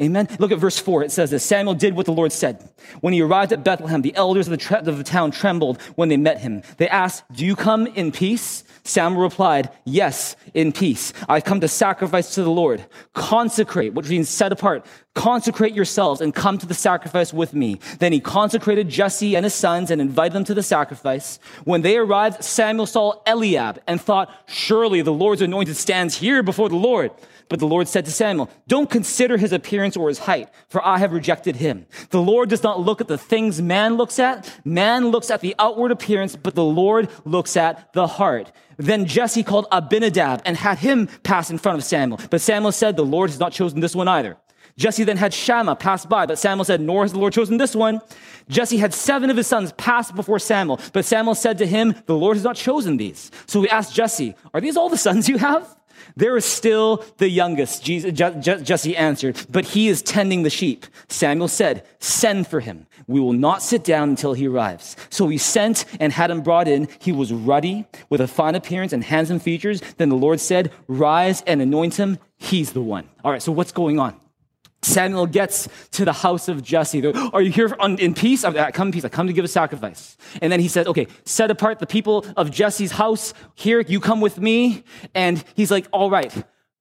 [0.00, 0.28] Amen.
[0.38, 1.04] Look at verse 4.
[1.04, 2.68] It says that Samuel did what the Lord said.
[3.00, 6.08] When he arrived at Bethlehem, the elders of the, tre- of the town trembled when
[6.08, 6.62] they met him.
[6.76, 8.64] They asked, Do you come in peace?
[8.84, 11.12] Samuel replied, Yes, in peace.
[11.28, 12.84] I've come to sacrifice to the Lord.
[13.14, 14.86] Consecrate, which means set apart.
[15.14, 17.80] Consecrate yourselves and come to the sacrifice with me.
[17.98, 21.38] Then he consecrated Jesse and his sons and invited them to the sacrifice.
[21.64, 26.68] When they arrived, Samuel saw Eliab and thought, Surely the Lord's anointed stands here before
[26.68, 27.12] the Lord.
[27.48, 30.98] But the Lord said to Samuel, Don't consider his appearance or his height, for I
[30.98, 31.86] have rejected him.
[32.10, 34.52] The Lord does not look at the things man looks at.
[34.64, 38.50] Man looks at the outward appearance, but the Lord looks at the heart.
[38.78, 42.20] Then Jesse called Abinadab and had him pass in front of Samuel.
[42.30, 44.36] But Samuel said, The Lord has not chosen this one either.
[44.76, 47.74] Jesse then had Shammah pass by, but Samuel said, Nor has the Lord chosen this
[47.74, 48.00] one.
[48.48, 52.16] Jesse had seven of his sons pass before Samuel, but Samuel said to him, The
[52.16, 53.30] Lord has not chosen these.
[53.46, 55.75] So he asked Jesse, Are these all the sons you have?
[56.18, 60.86] There is still the youngest, Jesse answered, but he is tending the sheep.
[61.08, 62.86] Samuel said, Send for him.
[63.06, 64.96] We will not sit down until he arrives.
[65.10, 66.88] So he sent and had him brought in.
[67.00, 69.82] He was ruddy, with a fine appearance and handsome features.
[69.98, 72.18] Then the Lord said, Rise and anoint him.
[72.38, 73.08] He's the one.
[73.22, 74.18] All right, so what's going on?
[74.86, 77.04] Samuel gets to the house of Jesse.
[77.32, 78.44] Are you here in peace?
[78.44, 79.04] I uh, come in peace.
[79.04, 80.16] I come to give a sacrifice.
[80.40, 83.34] And then he says, okay, set apart the people of Jesse's house.
[83.54, 84.84] Here, you come with me.
[85.14, 86.32] And he's like, all right,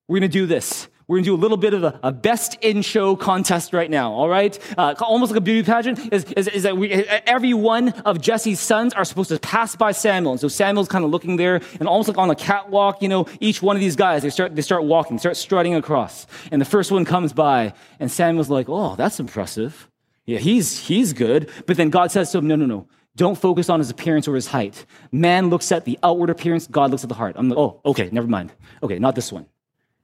[0.07, 0.87] we're going to do this.
[1.07, 4.11] We're gonna do a little bit of a, a best in show contest right now,
[4.11, 4.57] all right?
[4.75, 8.59] Uh, almost like a beauty pageant is, is, is, that we, every one of Jesse's
[8.59, 10.31] sons are supposed to pass by Samuel.
[10.31, 13.27] And so Samuel's kind of looking there and almost like on a catwalk, you know,
[13.39, 16.25] each one of these guys, they start, they start walking, start strutting across.
[16.51, 19.91] And the first one comes by and Samuel's like, oh, that's impressive.
[20.25, 21.51] Yeah, he's, he's good.
[21.67, 22.87] But then God says to him, no, no, no.
[23.15, 24.85] Don't focus on his appearance or his height.
[25.11, 27.35] Man looks at the outward appearance, God looks at the heart.
[27.37, 28.51] I'm like, oh, okay, never mind.
[28.81, 29.45] Okay, not this one.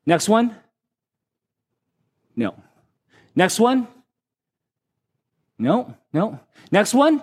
[0.06, 0.56] Next one.
[2.36, 2.56] No.
[3.36, 3.88] Next one?
[5.58, 6.40] No, no.
[6.72, 7.22] Next one?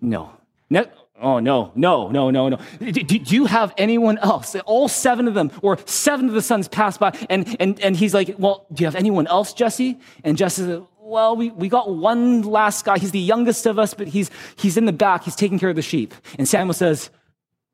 [0.00, 0.30] No.
[0.70, 0.86] Ne-
[1.20, 2.58] oh, no, no, no, no, no.
[2.80, 4.54] Do, do, you have anyone else?
[4.66, 8.14] All seven of them, or seven of the sons pass by, and, and, and he's
[8.14, 9.98] like, Well, do you have anyone else, Jesse?
[10.24, 12.98] And Jesse says, Well, we, we got one last guy.
[12.98, 15.24] He's the youngest of us, but he's, he's in the back.
[15.24, 16.14] He's taking care of the sheep.
[16.38, 17.10] And Samuel says,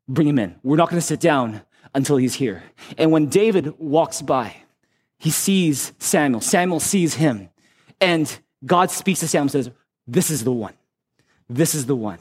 [0.09, 0.57] Bring him in.
[0.63, 1.63] We're not going to sit down
[1.95, 2.63] until he's here.
[2.99, 4.57] And when David walks by,
[5.23, 6.41] he sees Samuel.
[6.41, 7.49] Samuel sees him.
[8.01, 9.71] And God speaks to Samuel and says,
[10.05, 10.75] This is the one.
[11.49, 12.19] This is the one.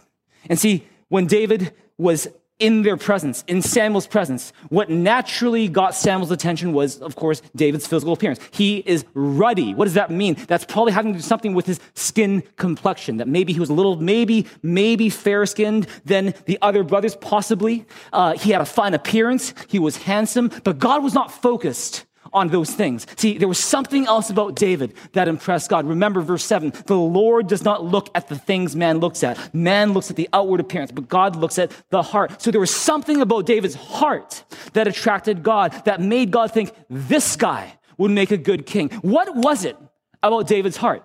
[0.48, 2.28] And see, when David was
[2.60, 7.88] in their presence, in Samuel's presence, what naturally got Samuel's attention was, of course, David's
[7.88, 8.40] physical appearance.
[8.52, 9.74] He is ruddy.
[9.74, 10.36] What does that mean?
[10.48, 13.74] That's probably having to do something with his skin complexion, that maybe he was a
[13.74, 17.88] little, maybe, maybe fair skinned than the other brothers, possibly.
[18.14, 19.56] Uh, he had a fine appearance.
[19.70, 23.06] He was handsome, but God was not focused on those things.
[23.17, 25.86] See, there was something else about David that impressed God.
[25.86, 29.54] Remember verse 7 the Lord does not look at the things man looks at.
[29.54, 32.41] Man looks at the outward appearance, but God looks at the heart.
[32.41, 37.36] So there was something about David's heart that attracted God, that made God think this
[37.36, 38.89] guy would make a good king.
[39.02, 39.78] What was it
[40.24, 41.04] about David's heart?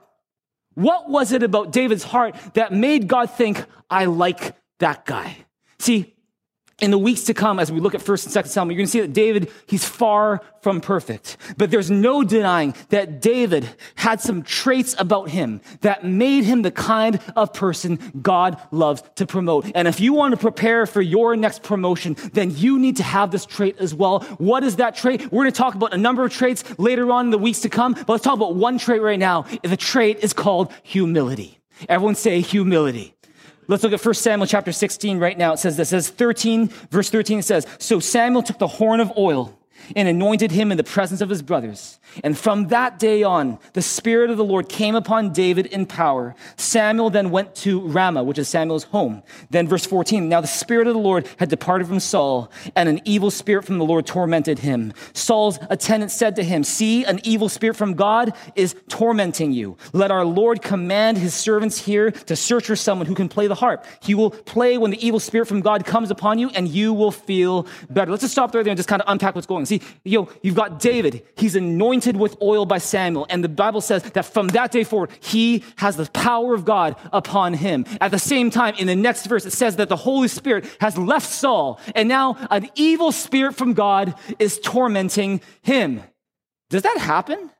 [0.74, 5.36] What was it about David's heart that made God think, I like that guy?
[5.78, 6.15] See,
[6.80, 8.86] in the weeks to come, as we look at First and Second Samuel, you're going
[8.86, 11.38] to see that David, he's far from perfect.
[11.56, 16.70] But there's no denying that David had some traits about him that made him the
[16.70, 19.70] kind of person God loves to promote.
[19.74, 23.30] And if you want to prepare for your next promotion, then you need to have
[23.30, 24.20] this trait as well.
[24.36, 25.32] What is that trait?
[25.32, 27.70] We're going to talk about a number of traits later on in the weeks to
[27.70, 29.46] come, but let's talk about one trait right now.
[29.62, 31.58] The trait is called humility.
[31.88, 33.15] Everyone say humility.
[33.68, 35.52] Let's look at 1 Samuel chapter 16 right now.
[35.52, 39.00] It says this, it says 13, verse 13, it says, So Samuel took the horn
[39.00, 39.58] of oil
[39.94, 41.98] and anointed him in the presence of his brothers.
[42.24, 46.34] And from that day on, the Spirit of the Lord came upon David in power.
[46.56, 49.22] Samuel then went to Ramah, which is Samuel's home.
[49.50, 53.00] Then verse 14, now the Spirit of the Lord had departed from Saul, and an
[53.04, 54.92] evil spirit from the Lord tormented him.
[55.12, 59.76] Saul's attendant said to him, see, an evil spirit from God is tormenting you.
[59.92, 63.54] Let our Lord command his servants here to search for someone who can play the
[63.54, 63.84] harp.
[64.00, 67.10] He will play when the evil spirit from God comes upon you, and you will
[67.12, 68.10] feel better.
[68.10, 69.75] Let's just stop there and just kind of unpack what's going on.
[69.76, 71.22] See, you know, you've got David.
[71.36, 73.26] He's anointed with oil by Samuel.
[73.28, 76.96] And the Bible says that from that day forward, he has the power of God
[77.12, 77.84] upon him.
[78.00, 80.96] At the same time, in the next verse, it says that the Holy Spirit has
[80.96, 81.80] left Saul.
[81.94, 86.02] And now an evil spirit from God is tormenting him.
[86.70, 87.50] Does that happen?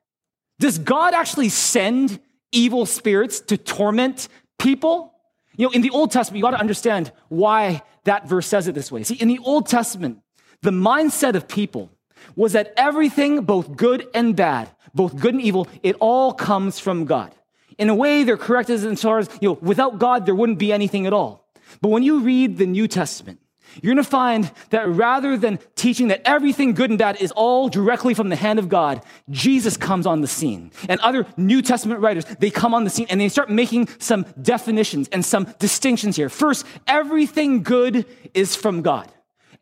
[0.58, 2.20] Does God actually send
[2.52, 5.12] evil spirits to torment people?
[5.56, 8.74] You know, in the Old Testament, you got to understand why that verse says it
[8.74, 9.02] this way.
[9.02, 10.20] See, in the Old Testament,
[10.62, 11.90] the mindset of people
[12.34, 17.04] was that everything, both good and bad, both good and evil, it all comes from
[17.04, 17.32] God.
[17.78, 20.72] In a way, they're correct as far as, you know, without God, there wouldn't be
[20.72, 21.46] anything at all.
[21.80, 23.40] But when you read the New Testament,
[23.82, 27.68] you're going to find that rather than teaching that everything good and bad is all
[27.68, 30.70] directly from the hand of God, Jesus comes on the scene.
[30.88, 34.24] And other New Testament writers, they come on the scene and they start making some
[34.40, 36.28] definitions and some distinctions here.
[36.28, 39.12] First, everything good is from God.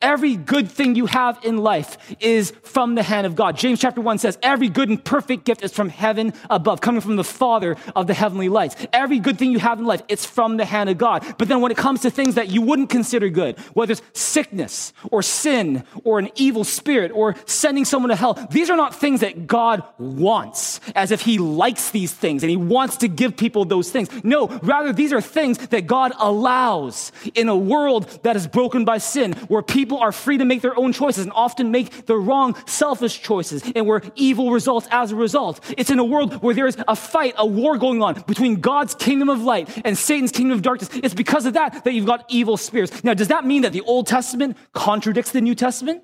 [0.00, 3.56] Every good thing you have in life is from the hand of God.
[3.56, 7.16] James chapter 1 says, Every good and perfect gift is from heaven above, coming from
[7.16, 8.76] the Father of the heavenly lights.
[8.92, 11.24] Every good thing you have in life, it's from the hand of God.
[11.38, 14.92] But then when it comes to things that you wouldn't consider good, whether it's sickness
[15.10, 19.20] or sin or an evil spirit or sending someone to hell, these are not things
[19.20, 23.64] that God wants, as if He likes these things and He wants to give people
[23.64, 24.08] those things.
[24.24, 28.98] No, rather, these are things that God allows in a world that is broken by
[28.98, 32.16] sin, where people people are free to make their own choices and often make the
[32.16, 35.60] wrong, selfish choices, and where evil results as a result.
[35.76, 38.94] It's in a world where there is a fight, a war going on between God's
[38.94, 40.88] kingdom of light and Satan's kingdom of darkness.
[41.02, 43.04] It's because of that that you've got evil spirits.
[43.04, 46.02] Now, does that mean that the Old Testament contradicts the New Testament?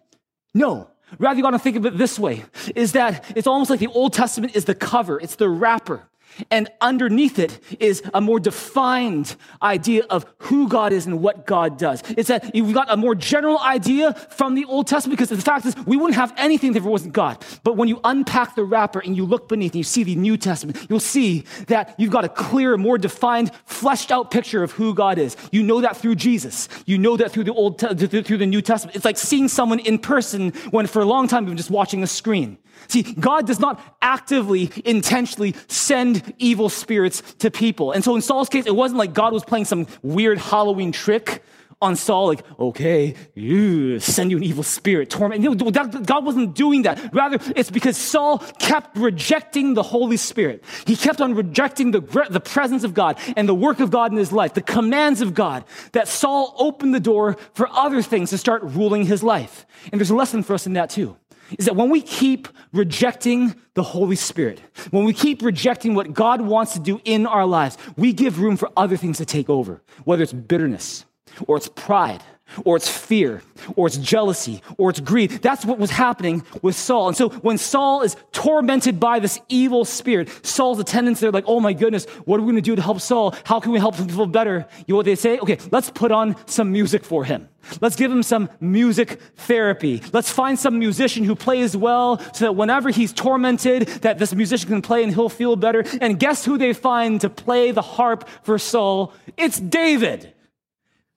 [0.53, 0.91] No.
[1.19, 2.45] Rather, you got to think of it this way
[2.77, 6.10] is that it's almost like the Old Testament is the cover, it's the wrapper.
[6.51, 11.79] And underneath it is a more defined idea of who God is and what God
[11.79, 12.03] does.
[12.17, 15.67] It's that you've got a more general idea from the Old Testament because the fact
[15.67, 17.45] is we wouldn't have anything if it wasn't God.
[17.63, 20.37] But when you unpack the wrapper and you look beneath and you see the New
[20.37, 24.95] Testament, you'll see that you've got a clear, more defined, fleshed out picture of who
[24.95, 25.37] God is.
[25.53, 26.69] You know that through Jesus.
[26.87, 27.97] You know that through the Old, through
[28.39, 28.97] the New Testament.
[28.97, 32.03] It's like seeing someone in person when for a long time you've been just watching
[32.03, 32.59] a screen.
[32.89, 37.93] See, God does not actively, intentionally send evil spirits to people.
[37.93, 41.43] And so in Saul's case, it wasn't like God was playing some weird Halloween trick
[41.83, 45.41] on Saul, like, okay, you send you an evil spirit, torment.
[45.41, 47.15] Know, God wasn't doing that.
[47.15, 50.63] Rather, it's because Saul kept rejecting the Holy Spirit.
[50.87, 54.19] He kept on rejecting the, the presence of God and the work of God in
[54.19, 58.39] his life, the commands of God, that Saul opened the door for other things to
[58.39, 59.65] start ruling his life.
[59.91, 61.17] And there's a lesson for us in that too
[61.59, 64.61] is that when we keep rejecting the Holy Spirit,
[64.91, 68.57] when we keep rejecting what God wants to do in our lives, we give room
[68.57, 71.05] for other things to take over, whether it's bitterness
[71.47, 72.23] or it's pride
[72.65, 73.43] or it's fear,
[73.77, 75.31] or it's jealousy, or it's greed.
[75.31, 77.09] That's what was happening with Saul.
[77.09, 81.61] And so when Saul is tormented by this evil spirit, Saul's attendants, they're like, oh
[81.61, 83.35] my goodness, what are we gonna do to help Saul?
[83.45, 84.67] How can we help him feel better?
[84.87, 85.39] You know what they say?
[85.39, 87.49] Okay, let's put on some music for him.
[87.81, 90.03] Let's give him some music therapy.
[90.13, 94.69] Let's find some musician who plays well so that whenever he's tormented, that this musician
[94.69, 95.85] can play and he'll feel better.
[96.01, 99.13] And guess who they find to play the harp for Saul?
[99.37, 100.33] It's David.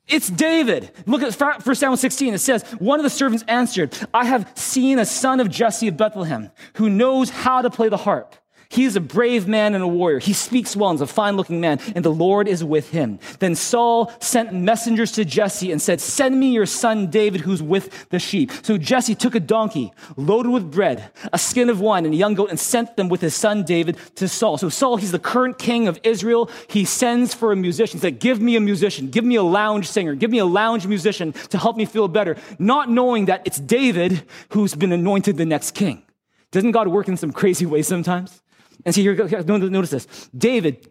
[0.07, 0.91] It's David.
[1.05, 1.33] Look at
[1.65, 2.33] 1 Samuel 16.
[2.33, 5.97] It says, One of the servants answered, I have seen a son of Jesse of
[5.97, 8.35] Bethlehem who knows how to play the harp.
[8.69, 10.19] He is a brave man and a warrior.
[10.19, 13.19] He speaks well and is a fine looking man, and the Lord is with him.
[13.39, 18.09] Then Saul sent messengers to Jesse and said, Send me your son David, who's with
[18.09, 18.51] the sheep.
[18.63, 22.33] So Jesse took a donkey loaded with bread, a skin of wine, and a young
[22.33, 24.57] goat, and sent them with his son David to Saul.
[24.57, 26.49] So Saul, he's the current king of Israel.
[26.67, 27.99] He sends for a musician.
[27.99, 30.85] He said, Give me a musician, give me a lounge singer, give me a lounge
[30.85, 35.45] musician to help me feel better, not knowing that it's David who's been anointed the
[35.45, 36.03] next king.
[36.51, 38.42] Doesn't God work in some crazy ways sometimes?
[38.85, 40.29] And see, here, notice this.
[40.35, 40.89] David,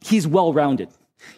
[0.00, 0.88] he's well rounded.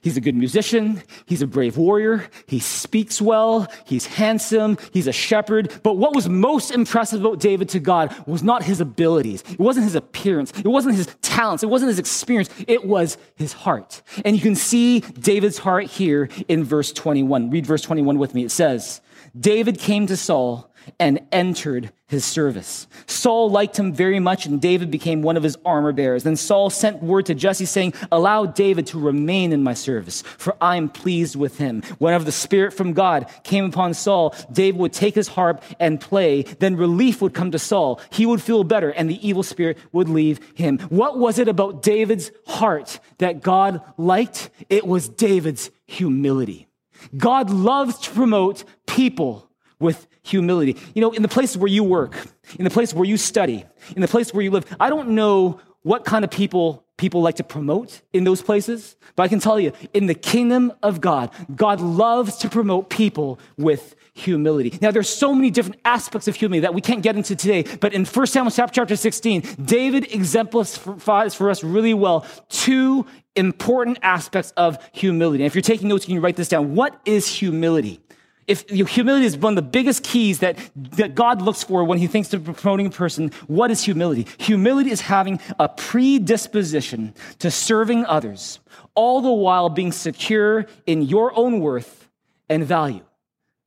[0.01, 1.03] He's a good musician.
[1.27, 2.29] He's a brave warrior.
[2.47, 3.71] He speaks well.
[3.85, 4.79] He's handsome.
[4.93, 5.73] He's a shepherd.
[5.83, 9.43] But what was most impressive about David to God was not his abilities.
[9.51, 10.53] It wasn't his appearance.
[10.59, 11.63] It wasn't his talents.
[11.63, 12.51] It wasn't his experience.
[12.67, 14.03] It was his heart.
[14.25, 17.51] And you can see David's heart here in verse 21.
[17.51, 18.45] Read verse 21 with me.
[18.45, 19.01] It says,
[19.39, 22.87] David came to Saul and entered his service.
[23.07, 26.23] Saul liked him very much, and David became one of his armor bearers.
[26.23, 30.57] Then Saul sent word to Jesse, saying, Allow David to remain in my service, for
[30.61, 31.83] I am pleased with him.
[31.99, 36.43] Whenever the Spirit from God came upon Saul, David would take his harp and play.
[36.43, 38.01] Then relief would come to Saul.
[38.11, 40.79] He would feel better, and the evil spirit would leave him.
[40.91, 44.51] What was it about David's heart that God liked?
[44.69, 46.69] It was David's humility.
[47.17, 50.77] God loves to promote people with humility.
[50.95, 52.17] You know, in the place where you work,
[52.59, 55.61] in the place where you study, in the place where you live, I don't know
[55.83, 59.59] what kind of people people like to promote in those places, but I can tell
[59.59, 64.79] you, in the kingdom of God, God loves to promote people with humility.
[64.81, 67.93] Now, there's so many different aspects of humility that we can't get into today, but
[67.93, 74.79] in 1 Samuel chapter 16, David exemplifies for us really well two important aspects of
[74.93, 75.43] humility.
[75.43, 76.77] And if you're taking notes, you can write this down.
[76.77, 78.01] What is humility?
[78.47, 82.07] If humility is one of the biggest keys that, that God looks for when he
[82.07, 84.27] thinks of promoting a person, what is humility?
[84.39, 88.61] Humility is having a predisposition to serving others,
[88.95, 92.09] all the while being secure in your own worth
[92.51, 93.05] and value.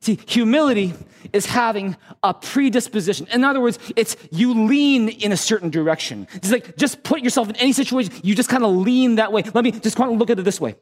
[0.01, 0.93] See, humility
[1.33, 3.27] is having a predisposition.
[3.31, 6.27] In other words, it's you lean in a certain direction.
[6.35, 9.41] It's like just put yourself in any situation, you just kind of lean that way.
[9.41, 10.75] Let me just kind of look at it this way.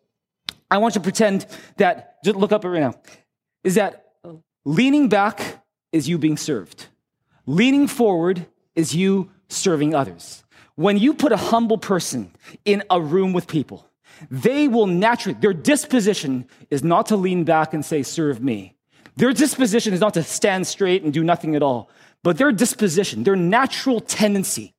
[0.70, 1.46] I want you to pretend
[1.78, 2.96] that, just look up it right now
[3.65, 4.13] is that
[4.63, 6.88] leaning back is you being served,
[7.45, 10.43] leaning forward is you serving others.
[10.75, 12.32] When you put a humble person
[12.63, 13.89] in a room with people,
[14.30, 18.75] they will naturally, their disposition is not to lean back and say, Serve me.
[19.17, 21.89] Their disposition is not to stand straight and do nothing at all,
[22.23, 24.75] but their disposition, their natural tendency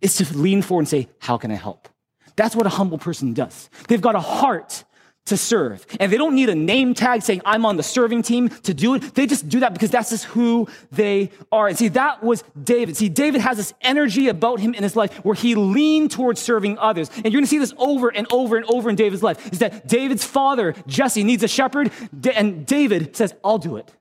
[0.00, 1.88] is to lean forward and say, How can I help?
[2.36, 3.68] That's what a humble person does.
[3.88, 4.84] They've got a heart
[5.28, 5.86] to serve.
[6.00, 8.94] And they don't need a name tag saying, I'm on the serving team to do
[8.94, 9.14] it.
[9.14, 11.68] They just do that because that's just who they are.
[11.68, 12.96] And see, that was David.
[12.96, 16.78] See, David has this energy about him in his life where he leaned towards serving
[16.78, 17.10] others.
[17.16, 19.58] And you're going to see this over and over and over in David's life is
[19.60, 21.90] that David's father, Jesse, needs a shepherd.
[22.34, 23.94] And David says, I'll do it.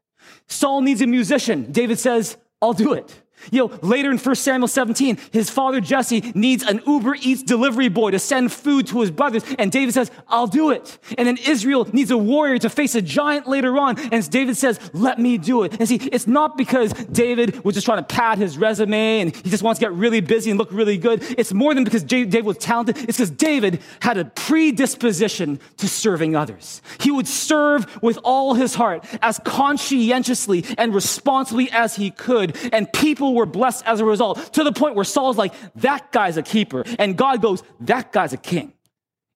[0.48, 1.72] Saul needs a musician.
[1.72, 3.22] David says, I'll do it.
[3.52, 7.90] You know, later in 1 Samuel 17, his father Jesse needs an Uber Eats delivery
[7.90, 10.98] boy to send food to his brothers, and David says, I'll do it.
[11.18, 14.80] And then Israel needs a warrior to face a giant later on, and David says,
[14.94, 15.78] Let me do it.
[15.80, 19.50] And see, it's not because David was just trying to pad his resume and he
[19.50, 21.24] just wants to get really busy and look really good.
[21.38, 26.36] It's more than because David was talented, it's because David had a predisposition to serving
[26.36, 26.82] others.
[27.00, 32.92] He would serve with all his heart, as conscientiously and responsibly as he could, and
[32.94, 36.44] people were blessed as a result to the point where Saul's like, that guy's a
[36.44, 36.84] keeper.
[37.00, 38.74] And God goes, that guy's a king.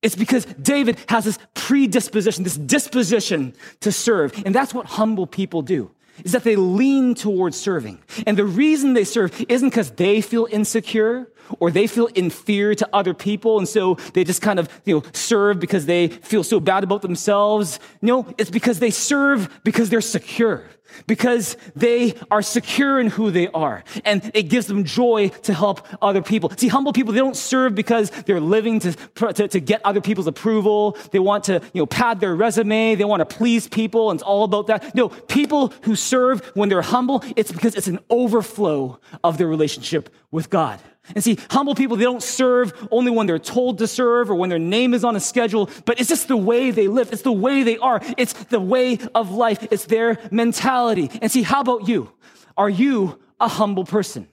[0.02, 4.34] It's because David has this predisposition, this disposition to serve.
[4.46, 5.92] And that's what humble people do,
[6.24, 8.00] is that they lean towards serving.
[8.26, 12.90] And the reason they serve isn't because they feel insecure or they feel inferior to
[12.94, 13.60] other people.
[13.60, 17.04] And so they just kind of, you know, serve because they feel so bad about
[17.04, 17.80] themselves.
[18.02, 20.66] No, it's because they serve because they're secure
[21.08, 25.86] because they are secure in who they are and it gives them joy to help
[26.02, 26.50] other people.
[26.58, 28.94] See, humble people, they don't serve because they're living to,
[29.34, 30.98] to, to, get other people's approval.
[31.12, 32.96] They want to, you know, pad their resume.
[32.96, 34.96] They want to please people and it's all about that.
[34.96, 40.10] No, people who serve when they're humble, it's because it's an overflow of their relationship
[40.32, 40.80] with God.
[41.16, 44.50] And see, humble people, they don't serve only when they're told to serve or when
[44.50, 47.12] their name is on a schedule, but it's just the way they live.
[47.12, 48.02] It's the way they are.
[48.18, 49.68] It's the way of life.
[49.72, 51.10] It's their mentality.
[51.22, 52.12] And see, how about you?
[52.56, 54.28] Are you a humble person?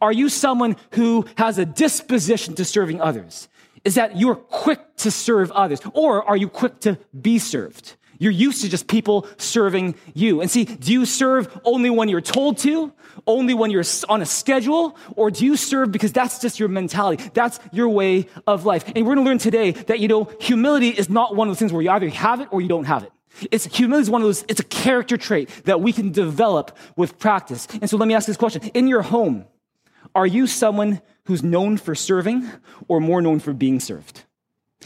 [0.00, 3.48] Are you someone who has a disposition to serving others?
[3.84, 5.80] Is that you're quick to serve others?
[5.92, 7.96] Or are you quick to be served?
[8.22, 10.42] You're used to just people serving you.
[10.42, 12.92] And see, do you serve only when you're told to,
[13.26, 17.28] only when you're on a schedule, or do you serve because that's just your mentality?
[17.34, 18.84] That's your way of life.
[18.94, 21.58] And we're going to learn today that, you know, humility is not one of those
[21.58, 23.10] things where you either have it or you don't have it.
[23.50, 27.18] It's humility is one of those, it's a character trait that we can develop with
[27.18, 27.66] practice.
[27.80, 28.62] And so let me ask this question.
[28.72, 29.46] In your home,
[30.14, 32.48] are you someone who's known for serving
[32.86, 34.22] or more known for being served?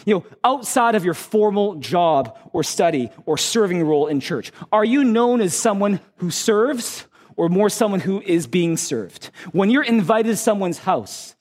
[0.05, 4.85] You know, outside of your formal job or study or serving role in church, are
[4.85, 9.31] you known as someone who serves or more someone who is being served?
[9.53, 11.36] When you're invited to someone's house,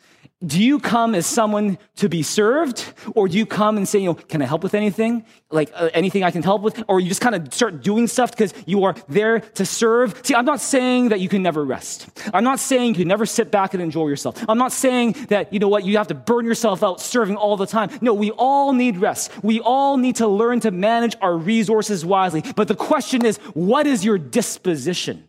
[0.45, 2.93] do you come as someone to be served?
[3.15, 5.25] Or do you come and say you know can i help with anything?
[5.49, 6.83] Like uh, anything i can help with?
[6.87, 10.19] Or you just kind of start doing stuff because you are there to serve?
[10.23, 12.07] See i'm not saying that you can never rest.
[12.33, 14.43] I'm not saying you can never sit back and enjoy yourself.
[14.47, 17.57] I'm not saying that you know what you have to burn yourself out serving all
[17.57, 17.89] the time.
[18.01, 19.31] No we all need rest.
[19.43, 22.43] We all need to learn to manage our resources wisely.
[22.55, 25.27] But the question is what is your disposition?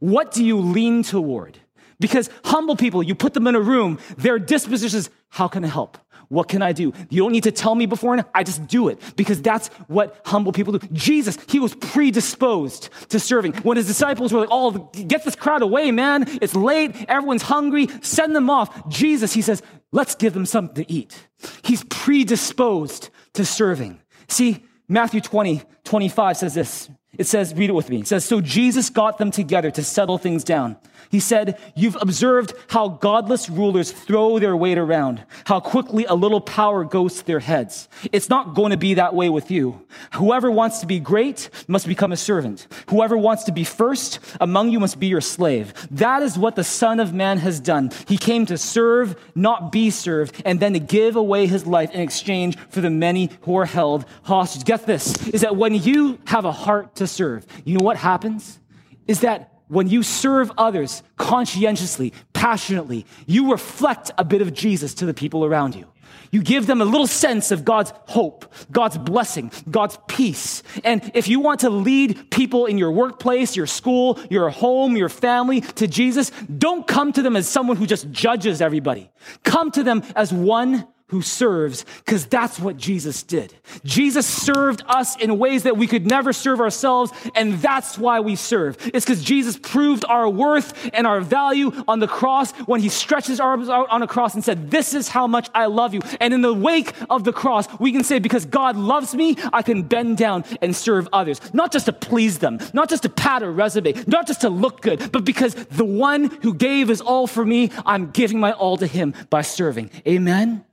[0.00, 1.58] What do you lean toward
[2.00, 5.68] because humble people, you put them in a room, their disposition is, how can I
[5.68, 5.98] help?
[6.28, 6.92] What can I do?
[7.08, 8.28] You don't need to tell me beforehand.
[8.34, 10.86] I just do it because that's what humble people do.
[10.92, 13.54] Jesus, he was predisposed to serving.
[13.62, 16.26] When his disciples were like, oh, get this crowd away, man.
[16.42, 16.94] It's late.
[17.08, 17.88] Everyone's hungry.
[18.02, 18.88] Send them off.
[18.90, 21.18] Jesus, he says, let's give them something to eat.
[21.62, 24.00] He's predisposed to serving.
[24.28, 26.90] See, Matthew 20, 25 says this.
[27.16, 28.00] It says, read it with me.
[28.00, 30.76] It says, So Jesus got them together to settle things down.
[31.10, 36.40] He said, You've observed how godless rulers throw their weight around, how quickly a little
[36.40, 37.88] power goes to their heads.
[38.12, 39.86] It's not going to be that way with you.
[40.14, 42.66] Whoever wants to be great must become a servant.
[42.90, 45.72] Whoever wants to be first among you must be your slave.
[45.90, 47.90] That is what the Son of Man has done.
[48.06, 52.00] He came to serve, not be served, and then to give away his life in
[52.00, 54.64] exchange for the many who are held hostage.
[54.64, 58.58] Get this, is that when you have a heart to serve, you know what happens?
[59.06, 65.06] Is that when you serve others conscientiously, passionately, you reflect a bit of Jesus to
[65.06, 65.86] the people around you.
[66.30, 70.62] You give them a little sense of God's hope, God's blessing, God's peace.
[70.84, 75.08] And if you want to lead people in your workplace, your school, your home, your
[75.08, 79.10] family to Jesus, don't come to them as someone who just judges everybody.
[79.44, 83.54] Come to them as one who serves because that's what Jesus did.
[83.84, 88.36] Jesus served us in ways that we could never serve ourselves, and that's why we
[88.36, 88.76] serve.
[88.92, 93.26] It's because Jesus proved our worth and our value on the cross when he stretched
[93.26, 96.00] his arms out on a cross and said, This is how much I love you.
[96.20, 99.62] And in the wake of the cross, we can say, Because God loves me, I
[99.62, 101.40] can bend down and serve others.
[101.54, 104.82] Not just to please them, not just to pat a resume, not just to look
[104.82, 108.76] good, but because the one who gave his all for me, I'm giving my all
[108.76, 109.90] to him by serving.
[110.06, 110.64] Amen?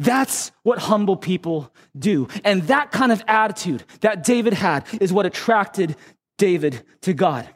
[0.00, 2.26] That's what humble people do.
[2.42, 5.94] And that kind of attitude that David had is what attracted
[6.38, 7.46] David to God.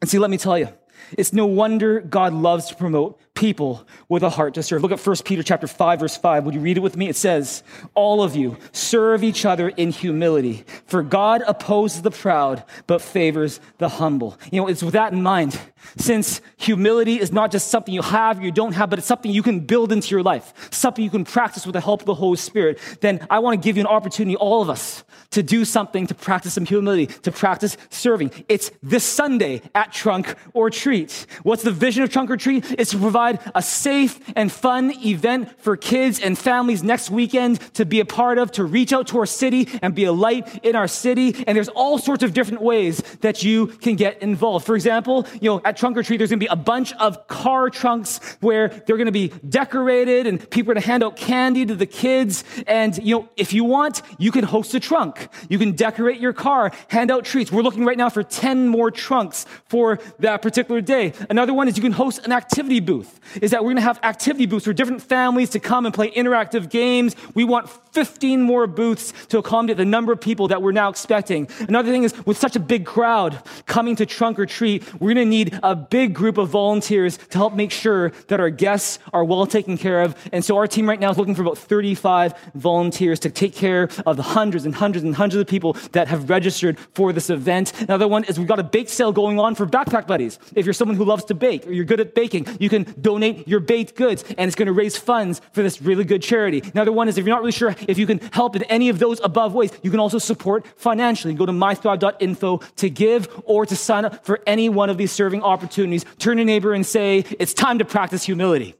[0.00, 0.68] And see, let me tell you,
[1.16, 4.82] it's no wonder God loves to promote people with a heart to serve.
[4.82, 6.44] Look at 1 Peter chapter 5 verse 5.
[6.44, 7.08] Would you read it with me?
[7.08, 7.62] It says,
[7.94, 13.58] "All of you serve each other in humility, for God opposes the proud but favors
[13.78, 15.58] the humble." You know, it's with that in mind.
[15.96, 19.32] Since humility is not just something you have, or you don't have, but it's something
[19.32, 22.14] you can build into your life, something you can practice with the help of the
[22.14, 25.64] Holy Spirit, then I want to give you an opportunity, all of us, to do
[25.64, 28.30] something to practice some humility, to practice serving.
[28.48, 31.24] It's this Sunday at Trunk or Treat.
[31.44, 32.64] What's the vision of Trunk or Treat?
[32.78, 37.84] It's to provide a safe and fun event for kids and families next weekend to
[37.84, 40.74] be a part of, to reach out to our city and be a light in
[40.74, 41.44] our city.
[41.46, 44.66] And there's all sorts of different ways that you can get involved.
[44.66, 47.26] For example, you know, at Trunk or Treat, there's going to be a bunch of
[47.28, 51.16] car trunks where they're going to be decorated and people are going to hand out
[51.16, 52.44] candy to the kids.
[52.66, 55.28] And, you know, if you want, you can host a trunk.
[55.48, 57.52] You can decorate your car, hand out treats.
[57.52, 61.12] We're looking right now for 10 more trunks for that particular day.
[61.28, 63.19] Another one is you can host an activity booth.
[63.40, 66.10] Is that we're going to have activity booths for different families to come and play
[66.10, 67.14] interactive games.
[67.34, 71.48] We want 15 more booths to accommodate the number of people that we're now expecting.
[71.60, 75.26] Another thing is with such a big crowd coming to trunk or treat, we're going
[75.26, 79.24] to need a big group of volunteers to help make sure that our guests are
[79.24, 80.16] well taken care of.
[80.32, 83.88] And so our team right now is looking for about 35 volunteers to take care
[84.06, 87.72] of the hundreds and hundreds and hundreds of people that have registered for this event.
[87.80, 90.38] Another one is we've got a bake sale going on for backpack buddies.
[90.54, 93.46] If you're someone who loves to bake or you're good at baking, you can donate
[93.48, 96.62] your baked goods and it's going to raise funds for this really good charity.
[96.74, 98.98] Another one is if you're not really sure if you can help in any of
[98.98, 101.34] those above ways, you can also support financially.
[101.34, 105.42] Go to mythrive.info to give or to sign up for any one of these serving
[105.42, 106.04] opportunities.
[106.18, 108.74] Turn to neighbor and say, it's time to practice humility.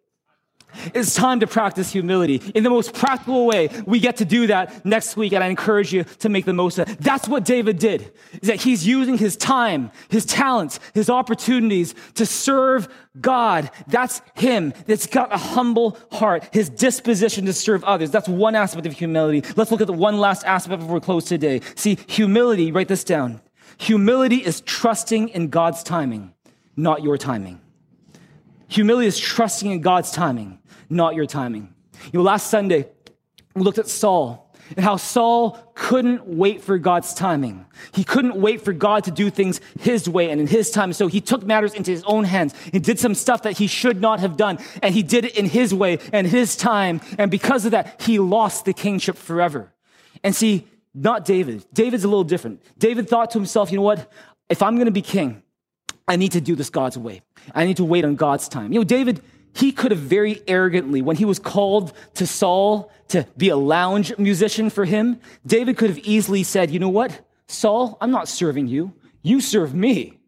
[0.94, 2.40] It's time to practice humility.
[2.54, 5.92] In the most practical way, we get to do that next week, and I encourage
[5.92, 6.98] you to make the most of it.
[7.00, 12.26] That's what David did, is that he's using his time, his talents, his opportunities to
[12.26, 12.88] serve
[13.20, 13.70] God.
[13.88, 14.72] That's him.
[14.86, 18.10] That's got a humble heart, his disposition to serve others.
[18.10, 19.42] That's one aspect of humility.
[19.56, 21.60] Let's look at the one last aspect before we close today.
[21.74, 23.40] See, humility, write this down.
[23.78, 26.34] Humility is trusting in God's timing,
[26.76, 27.60] not your timing.
[28.68, 30.59] Humility is trusting in God's timing
[30.90, 31.72] not your timing.
[32.12, 32.88] You know, last Sunday,
[33.54, 37.66] we looked at Saul and how Saul couldn't wait for God's timing.
[37.92, 40.92] He couldn't wait for God to do things his way and in his time.
[40.92, 42.54] So he took matters into his own hands.
[42.72, 45.46] and did some stuff that he should not have done, and he did it in
[45.46, 47.00] his way and his time.
[47.18, 49.72] And because of that, he lost the kingship forever.
[50.22, 51.64] And see, not David.
[51.72, 52.62] David's a little different.
[52.78, 54.10] David thought to himself, you know what?
[54.48, 55.42] If I'm going to be king,
[56.06, 57.22] I need to do this God's way.
[57.54, 58.72] I need to wait on God's time.
[58.72, 59.22] You know, David
[59.54, 64.16] he could have very arrogantly, when he was called to Saul to be a lounge
[64.18, 68.68] musician for him, David could have easily said, You know what, Saul, I'm not serving
[68.68, 68.94] you.
[69.22, 70.18] You serve me.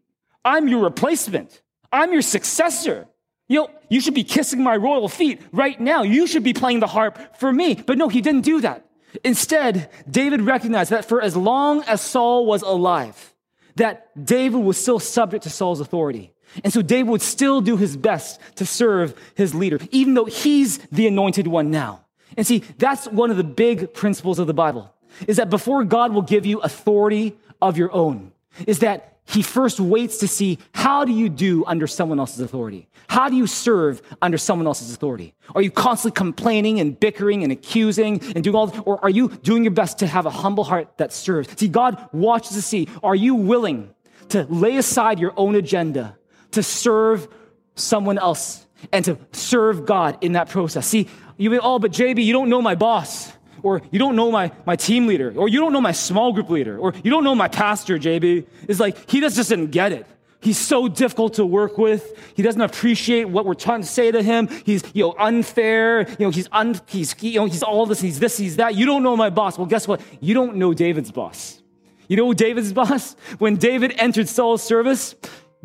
[0.45, 1.61] I'm your replacement.
[1.91, 3.07] I'm your successor.
[3.47, 6.03] You know, you should be kissing my royal feet right now.
[6.03, 7.75] You should be playing the harp for me.
[7.75, 8.85] But no, he didn't do that.
[9.23, 13.33] Instead, David recognized that for as long as Saul was alive,
[13.75, 16.33] that David was still subject to Saul's authority.
[16.63, 20.79] And so David would still do his best to serve his leader, even though he's
[20.91, 22.05] the anointed one now.
[22.35, 24.93] And see, that's one of the big principles of the Bible,
[25.27, 28.31] is that before God will give you authority of your own,
[28.67, 32.89] is that he first waits to see how do you do under someone else's authority?
[33.07, 35.33] How do you serve under someone else's authority?
[35.55, 39.63] Are you constantly complaining and bickering and accusing and doing all, or are you doing
[39.63, 41.47] your best to have a humble heart that serves?
[41.57, 43.93] See, God watches to see, are you willing
[44.29, 46.17] to lay aside your own agenda
[46.53, 47.27] to serve
[47.75, 50.87] someone else and to serve God in that process.
[50.87, 53.31] See, you may, oh, but JB, you don't know my boss,
[53.61, 56.49] or you don't know my, my team leader, or you don't know my small group
[56.49, 58.45] leader, or you don't know my pastor, JB.
[58.67, 60.05] It's like, he just doesn't get it.
[60.41, 62.19] He's so difficult to work with.
[62.35, 64.49] He doesn't appreciate what we're trying to say to him.
[64.65, 66.01] He's, you know, unfair.
[66.19, 68.75] You know, he's, un, he's, you know, he's all this, he's this, he's that.
[68.75, 69.57] You don't know my boss.
[69.57, 70.01] Well, guess what?
[70.19, 71.61] You don't know David's boss.
[72.09, 73.15] You know David's boss?
[73.39, 75.15] When David entered Saul's service,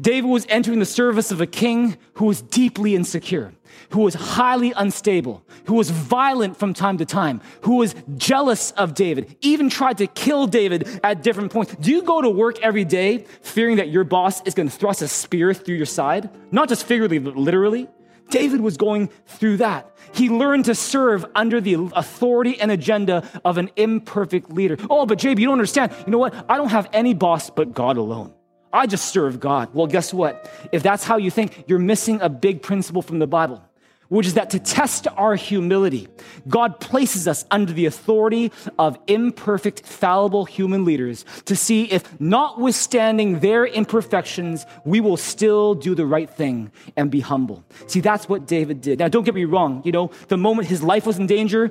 [0.01, 3.53] David was entering the service of a king who was deeply insecure,
[3.90, 8.94] who was highly unstable, who was violent from time to time, who was jealous of
[8.94, 11.74] David, even tried to kill David at different points.
[11.76, 15.03] Do you go to work every day fearing that your boss is going to thrust
[15.03, 16.30] a spear through your side?
[16.53, 17.88] Not just figuratively, but literally.
[18.30, 19.90] David was going through that.
[20.12, 24.76] He learned to serve under the authority and agenda of an imperfect leader.
[24.88, 25.92] Oh, but JB, you don't understand.
[26.07, 26.34] You know what?
[26.49, 28.34] I don't have any boss but God alone.
[28.72, 29.70] I just serve God.
[29.72, 30.50] Well, guess what?
[30.72, 33.62] If that's how you think, you're missing a big principle from the Bible,
[34.08, 36.08] which is that to test our humility,
[36.48, 43.40] God places us under the authority of imperfect, fallible human leaders to see if, notwithstanding
[43.40, 47.64] their imperfections, we will still do the right thing and be humble.
[47.86, 48.98] See, that's what David did.
[48.98, 49.82] Now, don't get me wrong.
[49.84, 51.70] You know, the moment his life was in danger,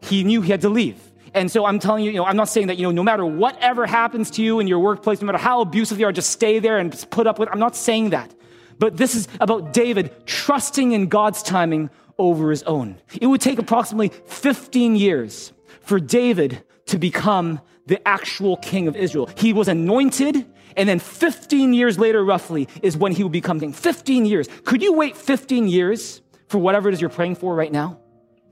[0.00, 0.98] he knew he had to leave.
[1.36, 3.26] And so I'm telling you, you know, I'm not saying that, you know, no matter
[3.26, 6.60] whatever happens to you in your workplace, no matter how abusive you are, just stay
[6.60, 7.50] there and put up with.
[7.52, 8.34] I'm not saying that.
[8.78, 12.96] But this is about David trusting in God's timing over his own.
[13.20, 19.28] It would take approximately 15 years for David to become the actual king of Israel.
[19.36, 23.74] He was anointed, and then 15 years later, roughly, is when he would become king.
[23.74, 24.48] 15 years.
[24.64, 28.00] Could you wait 15 years for whatever it is you're praying for right now?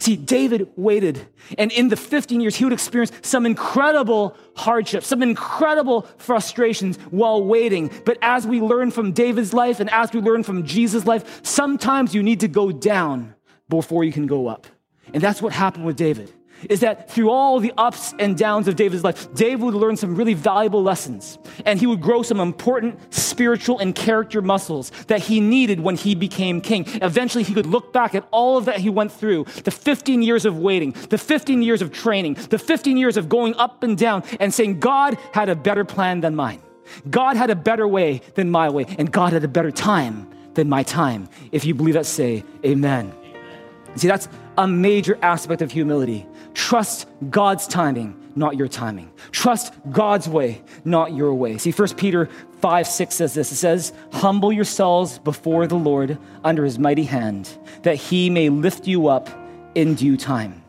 [0.04, 1.26] See, David waited,
[1.56, 7.42] and in the 15 years, he would experience some incredible hardships, some incredible frustrations while
[7.42, 7.90] waiting.
[8.04, 12.14] But as we learn from David's life and as we learn from Jesus' life, sometimes
[12.14, 13.34] you need to go down
[13.70, 14.66] before you can go up.
[15.14, 16.30] And that's what happened with David
[16.70, 20.14] is that through all the ups and downs of David's life, David would learn some
[20.14, 21.38] really valuable lessons.
[21.64, 26.14] And he would grow some important spiritual and character muscles that he needed when he
[26.14, 26.84] became king.
[27.02, 30.44] Eventually, he could look back at all of that he went through the 15 years
[30.44, 34.22] of waiting, the 15 years of training, the 15 years of going up and down
[34.40, 36.60] and saying, God had a better plan than mine.
[37.08, 38.86] God had a better way than my way.
[38.98, 41.28] And God had a better time than my time.
[41.52, 43.12] If you believe that, say amen.
[43.12, 43.96] amen.
[43.96, 49.12] See, that's a major aspect of humility Trust God's timing, not your timing.
[49.32, 51.58] Trust God's way, not your way.
[51.58, 52.28] See, 1 Peter
[52.60, 57.50] 5 6 says this it says, Humble yourselves before the Lord under his mighty hand,
[57.82, 59.28] that he may lift you up
[59.74, 60.62] in due time.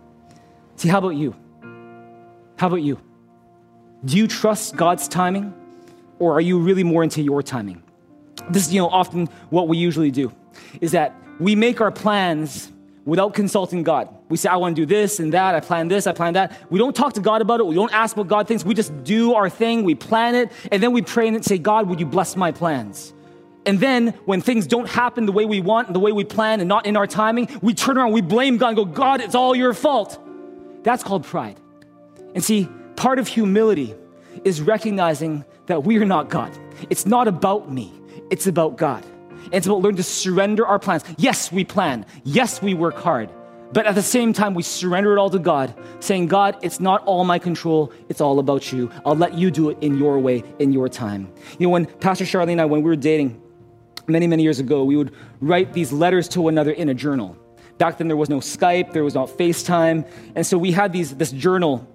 [0.76, 1.36] See, how about you?
[2.58, 3.00] How about you?
[4.04, 5.54] Do you trust God's timing,
[6.20, 7.84] or are you really more into your timing?
[8.50, 10.32] This is, you know, often what we usually do
[10.82, 12.72] is that we make our plans
[13.06, 14.10] without consulting God.
[14.30, 16.60] We say, I want to do this and that, I plan this, I plan that.
[16.72, 19.03] We don't talk to God about it, we don't ask what God thinks, we just
[19.03, 22.06] do our thing, we plan it, and then we pray and say, God, would you
[22.06, 23.14] bless my plans?
[23.68, 26.60] And then when things don't happen the way we want and the way we plan
[26.60, 29.36] and not in our timing, we turn around, we blame God and go, God, it's
[29.36, 30.20] all your fault.
[30.84, 31.60] That's called pride.
[32.36, 33.95] And see, part of humility
[34.43, 36.51] is recognizing that we are not God.
[36.89, 37.91] It's not about me,
[38.30, 39.03] it's about God.
[39.46, 41.04] And it's about learning to surrender our plans.
[41.18, 42.06] Yes, we plan.
[42.24, 43.30] Yes, we work hard.
[43.74, 47.04] But at the same time, we surrender it all to God, saying, God, it's not
[47.06, 47.91] all my control.
[48.10, 48.91] It's all about you.
[49.06, 51.32] I'll let you do it in your way, in your time.
[51.60, 53.41] You know, when Pastor Charlene and I, when we were dating
[54.08, 57.36] many, many years ago, we would write these letters to one another in a journal.
[57.78, 60.08] Back then, there was no Skype, there was not FaceTime.
[60.36, 61.86] And so we had these, this journal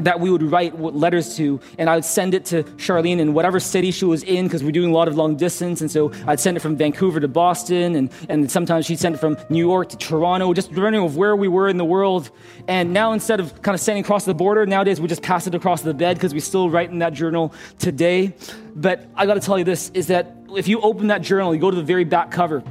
[0.00, 3.60] that we would write letters to, and I would send it to Charlene in whatever
[3.60, 5.80] city she was in, because we're doing a lot of long distance.
[5.80, 9.18] And so I'd send it from Vancouver to Boston, and, and sometimes she'd send it
[9.18, 12.30] from New York to Toronto, just depending of where we were in the world.
[12.68, 15.54] And now instead of kind of sending across the border, nowadays we just pass it
[15.54, 18.34] across the bed because we still write in that journal today.
[18.74, 21.60] But I got to tell you this: is that if you open that journal, you
[21.60, 22.62] go to the very back cover.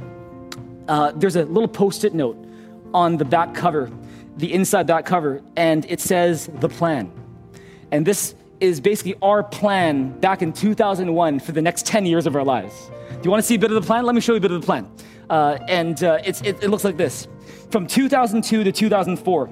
[0.88, 2.36] Uh, there's a little post-it note
[2.92, 3.90] on the back cover
[4.36, 7.12] the inside back cover, and it says the plan.
[7.92, 12.36] And this is basically our plan back in 2001 for the next 10 years of
[12.36, 12.90] our lives.
[13.10, 14.04] Do you want to see a bit of the plan?
[14.04, 14.90] Let me show you a bit of the plan.
[15.28, 17.28] Uh, and uh, it, it looks like this
[17.70, 19.48] From 2002 to 2004,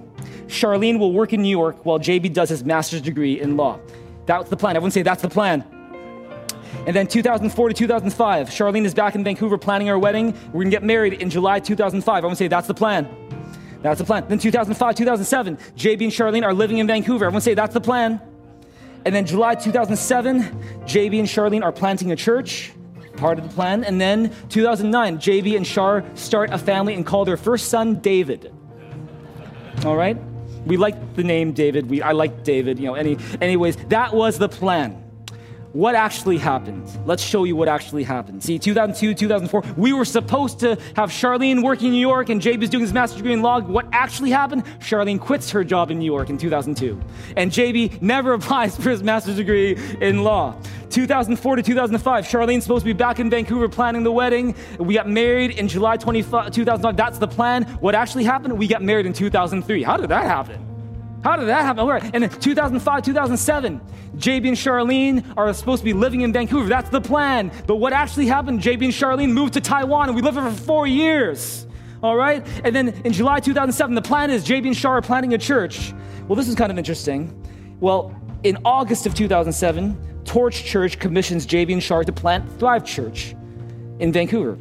[0.47, 3.79] Charlene will work in New York while JB does his master's degree in law.
[4.27, 4.77] That's the plan.
[4.77, 5.65] Everyone say, That's the plan.
[6.87, 10.35] And then 2004 to 2005, Charlene is back in Vancouver planning our wedding.
[10.53, 12.17] We're gonna get married in July 2005.
[12.17, 13.09] I'm gonna say, That's the plan.
[13.83, 14.25] That's the plan.
[14.29, 17.27] Then 2005, 2007, JB and Charlene are living in Vancouver.
[17.27, 18.21] Everyone say that's the plan.
[19.05, 20.43] And then July 2007,
[20.85, 22.73] JB and Charlene are planting a church,
[23.17, 23.85] part of the plan.
[23.85, 28.53] And then 2009, JB and Char start a family and call their first son David.
[29.85, 30.17] All right?
[30.67, 31.89] We like the name David.
[31.89, 32.79] We, I like David.
[32.79, 35.08] You know, any, anyways, that was the plan
[35.73, 36.89] what actually happened.
[37.05, 38.43] Let's show you what actually happened.
[38.43, 42.63] See, 2002, 2004, we were supposed to have Charlene working in New York and JB
[42.63, 43.61] is doing his master's degree in law.
[43.61, 44.65] What actually happened?
[44.81, 47.01] Charlene quits her job in New York in 2002.
[47.37, 50.57] And JB never applies for his master's degree in law.
[50.91, 54.55] 2004 to 2005, Charlene's supposed to be back in Vancouver planning the wedding.
[54.79, 56.97] We got married in July 25, 2005.
[56.97, 57.65] That's the plan.
[57.81, 58.59] What actually happened?
[58.59, 59.83] We got married in 2003.
[59.83, 60.68] How did that happen?
[61.23, 61.89] How did that happen?
[62.15, 63.81] And in 2005, 2007,
[64.17, 66.69] JB and Charlene are supposed to be living in Vancouver.
[66.69, 67.51] That's the plan.
[67.67, 68.61] But what actually happened?
[68.61, 71.67] JB and Charlene moved to Taiwan and we lived there for four years.
[72.03, 72.47] All right?
[72.65, 75.93] And then in July 2007, the plan is JB and Char are planting a church.
[76.29, 77.35] Well, this is kind of interesting.
[77.81, 78.15] Well,
[78.45, 83.35] in August of 2007, Torch Church commissions JB and Char to plant Thrive Church
[83.99, 84.59] in Vancouver.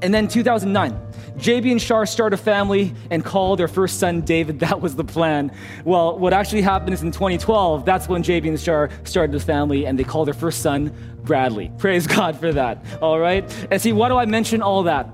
[0.00, 1.07] And then 2009,
[1.38, 4.58] JB and Shar start a family and call their first son David.
[4.68, 5.52] That was the plan.
[5.84, 9.86] Well, what actually happened is in 2012, that's when JB and Shar started the family
[9.86, 11.70] and they called their first son Bradley.
[11.78, 12.84] Praise God for that.
[13.00, 13.44] All right?
[13.70, 15.08] And see, why do I mention all that?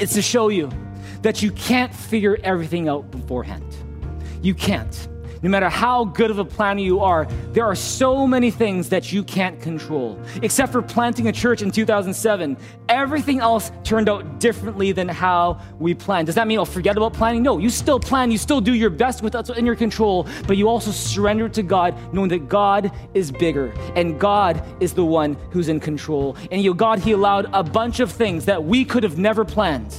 [0.00, 0.70] It's to show you
[1.20, 3.76] that you can't figure everything out beforehand.
[4.42, 5.08] You can't
[5.42, 9.12] no matter how good of a planner you are, there are so many things that
[9.12, 10.20] you can't control.
[10.40, 12.56] Except for planting a church in 2007,
[12.88, 16.26] everything else turned out differently than how we planned.
[16.26, 17.42] Does that mean I'll forget about planning?
[17.42, 20.56] No, you still plan, you still do your best with what's in your control, but
[20.56, 25.36] you also surrender to God, knowing that God is bigger and God is the one
[25.50, 26.36] who's in control.
[26.52, 29.94] And you God, He allowed a bunch of things that we could have never planned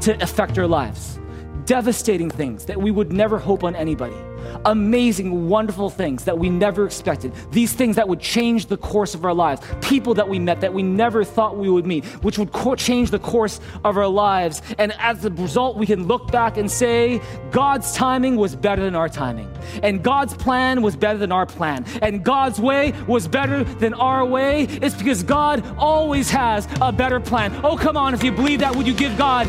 [0.00, 1.18] to affect our lives.
[1.66, 4.16] Devastating things that we would never hope on anybody
[4.64, 7.32] amazing, wonderful things that we never expected.
[7.50, 9.60] These things that would change the course of our lives.
[9.80, 13.10] People that we met that we never thought we would meet, which would co- change
[13.10, 14.62] the course of our lives.
[14.78, 17.20] And as a result, we can look back and say,
[17.50, 19.50] God's timing was better than our timing.
[19.82, 21.84] And God's plan was better than our plan.
[22.02, 24.64] And God's way was better than our way.
[24.64, 27.58] It's because God always has a better plan.
[27.64, 28.14] Oh, come on.
[28.14, 29.48] If you believe that, would you give God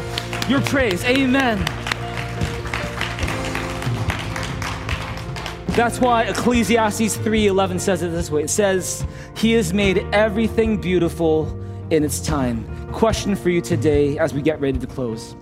[0.50, 1.04] your praise?
[1.04, 1.58] Amen.
[5.78, 8.42] That's why Ecclesiastes 3:11 says it this way.
[8.42, 9.06] It says,
[9.36, 11.56] "He has made everything beautiful
[11.92, 15.36] in its time." Question for you today as we get ready to close.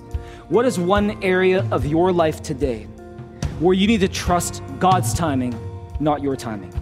[0.49, 2.85] What is one area of your life today
[3.61, 5.55] where you need to trust God's timing,
[6.01, 6.73] not your timing?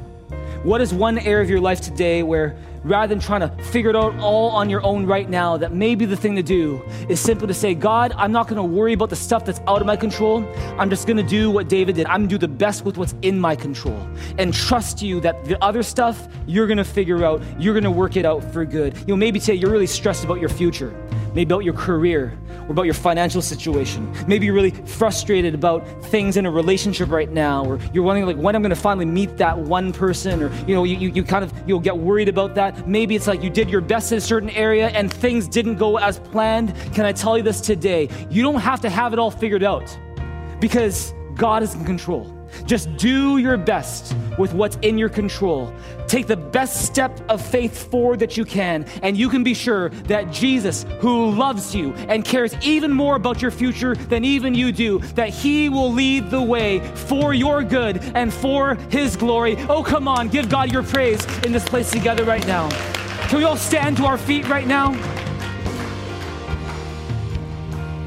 [0.64, 3.95] What is one area of your life today where rather than trying to figure it
[3.95, 7.47] out all on your own right now, that maybe the thing to do is simply
[7.47, 9.95] to say, God, I'm not going to worry about the stuff that's out of my
[9.95, 10.45] control.
[10.77, 12.05] I'm just going to do what David did.
[12.07, 14.07] I'm going to do the best with what's in my control
[14.38, 17.91] and trust you that the other stuff you're going to figure out, you're going to
[17.91, 18.97] work it out for good.
[18.99, 20.91] You know, maybe today you're really stressed about your future,
[21.34, 24.11] maybe about your career or about your financial situation.
[24.27, 28.38] Maybe you're really frustrated about things in a relationship right now, or you're wondering like
[28.38, 31.23] when I'm going to finally meet that one person, or you know, you, you, you
[31.23, 32.72] kind of you'll get worried about that.
[32.86, 35.97] Maybe it's like you did your best in a certain area and things didn't go
[35.97, 36.76] as planned.
[36.93, 38.09] Can I tell you this today?
[38.30, 39.97] You don't have to have it all figured out
[40.59, 42.43] because God is in control.
[42.66, 45.74] Just do your best with what's in your control.
[46.08, 49.89] Take the best step of faith forward that you can, and you can be sure
[49.89, 54.72] that Jesus, who loves you and cares even more about your future than even you
[54.72, 59.56] do, that He will lead the way for your good and for His glory.
[59.70, 62.70] Oh, come on, give God your praise in this place together right now.
[63.28, 64.93] Can we all stand to our feet right now?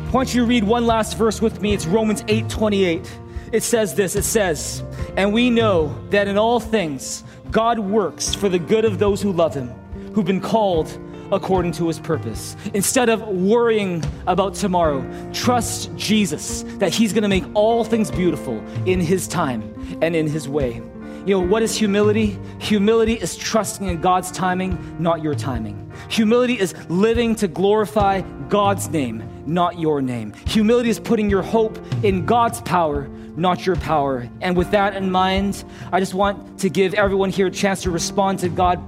[0.07, 1.75] I want you to read one last verse with me.
[1.75, 3.19] It's Romans 8 28
[3.53, 4.83] it says this it says,
[5.17, 9.33] And we know that in all things God works for the good of those who
[9.33, 9.69] love him,
[10.15, 10.99] who've been called
[11.33, 12.57] according to his purpose.
[12.75, 18.59] Instead of worrying about tomorrow, trust Jesus that he's going to make all things beautiful
[18.87, 19.63] in his time
[20.03, 20.83] and in his way.
[21.27, 22.39] You know, what is humility?
[22.61, 25.91] Humility is trusting in God's timing, not your timing.
[26.09, 30.35] Humility is living to glorify God's name, not your name.
[30.47, 34.29] Humility is putting your hope in God's power, not your power.
[34.41, 37.91] And with that in mind, I just want to give everyone here a chance to
[37.91, 38.83] respond to God.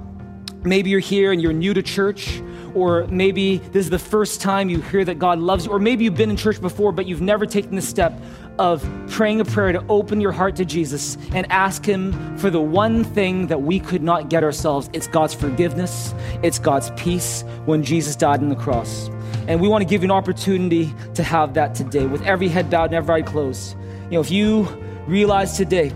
[0.64, 2.42] Maybe you're here and you're new to church,
[2.74, 6.04] or maybe this is the first time you hear that God loves you, or maybe
[6.04, 8.12] you've been in church before, but you've never taken the step
[8.58, 12.60] of praying a prayer to open your heart to Jesus and ask Him for the
[12.60, 14.90] one thing that we could not get ourselves.
[14.92, 19.08] It's God's forgiveness, it's God's peace when Jesus died on the cross.
[19.46, 22.68] And we want to give you an opportunity to have that today with every head
[22.68, 23.76] bowed and every eye closed.
[24.10, 24.62] You know, if you
[25.06, 25.92] realize today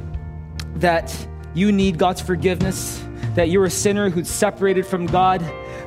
[0.76, 1.14] that
[1.54, 3.02] you need God's forgiveness,
[3.36, 5.40] that you're a sinner who's separated from God,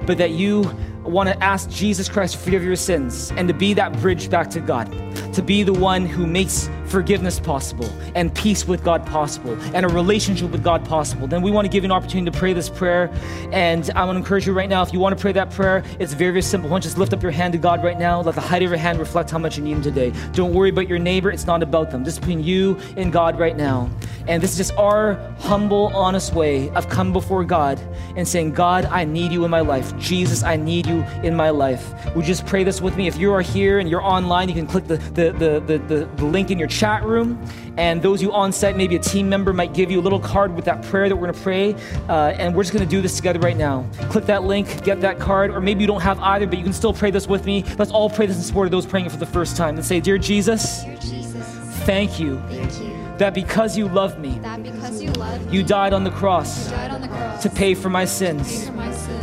[0.05, 0.69] but that you
[1.03, 4.49] want to ask Jesus Christ to forgive your sins and to be that bridge back
[4.51, 4.91] to God,
[5.33, 9.89] to be the one who makes forgiveness possible and peace with God possible and a
[9.89, 12.69] relationship with God possible, then we want to give you an opportunity to pray this
[12.69, 13.11] prayer.
[13.51, 15.83] And I want to encourage you right now, if you want to pray that prayer,
[15.99, 16.69] it's very, very simple.
[16.69, 18.21] Why don't you just lift up your hand to God right now?
[18.21, 20.13] Let the height of your hand reflect how much you need Him today.
[20.31, 22.03] Don't worry about your neighbor, it's not about them.
[22.03, 23.89] This is between you and God right now.
[24.27, 27.79] And this is just our humble, honest way of coming before God
[28.15, 29.74] and saying, God, I need you in my life.
[29.99, 31.93] Jesus, I need you in my life.
[32.15, 33.07] Would you just pray this with me?
[33.07, 36.26] If you are here and you're online, you can click the, the, the, the, the,
[36.26, 37.43] link in your chat room.
[37.78, 40.55] And those you on site, maybe a team member might give you a little card
[40.55, 41.73] with that prayer that we're going to pray.
[42.07, 43.86] Uh, and we're just going to do this together right now.
[44.09, 46.73] Click that link, get that card, or maybe you don't have either, but you can
[46.73, 47.63] still pray this with me.
[47.78, 49.76] Let's all pray this in support of those praying it for the first time.
[49.76, 51.45] And say, Dear Jesus, Dear Jesus,
[51.86, 55.63] thank you thank you that because you love me, that because you love me, you
[55.63, 58.69] died on the cross died on the cross to pay for my sins.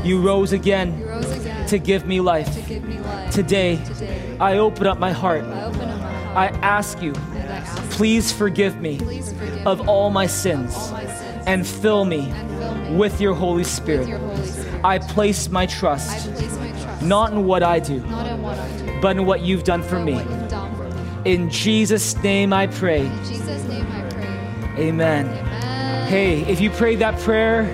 [0.03, 0.09] For my sins.
[0.09, 2.55] You rose You again rose again to give me life.
[2.55, 3.31] to give me life.
[3.35, 5.45] Today, Today, I open up my heart.
[5.45, 9.89] I up my I ask you, and I ask, please forgive me please forgive of
[9.89, 13.59] all my sins all my sins and fill me and fill me with your Holy
[13.59, 14.09] with Spirit.
[14.09, 14.85] your Holy Spirit.
[14.85, 18.69] I place my trust place my trust not in what I do, in what I
[18.79, 20.15] do, but in what you've done for me.
[20.49, 20.85] done for
[21.25, 21.33] me.
[21.33, 23.07] In Jesus' name I pray.
[23.07, 24.85] In Jesus' name I pray.
[24.89, 25.27] Amen.
[25.29, 26.09] Amen.
[26.09, 27.65] Hey, if you prayed that prayer,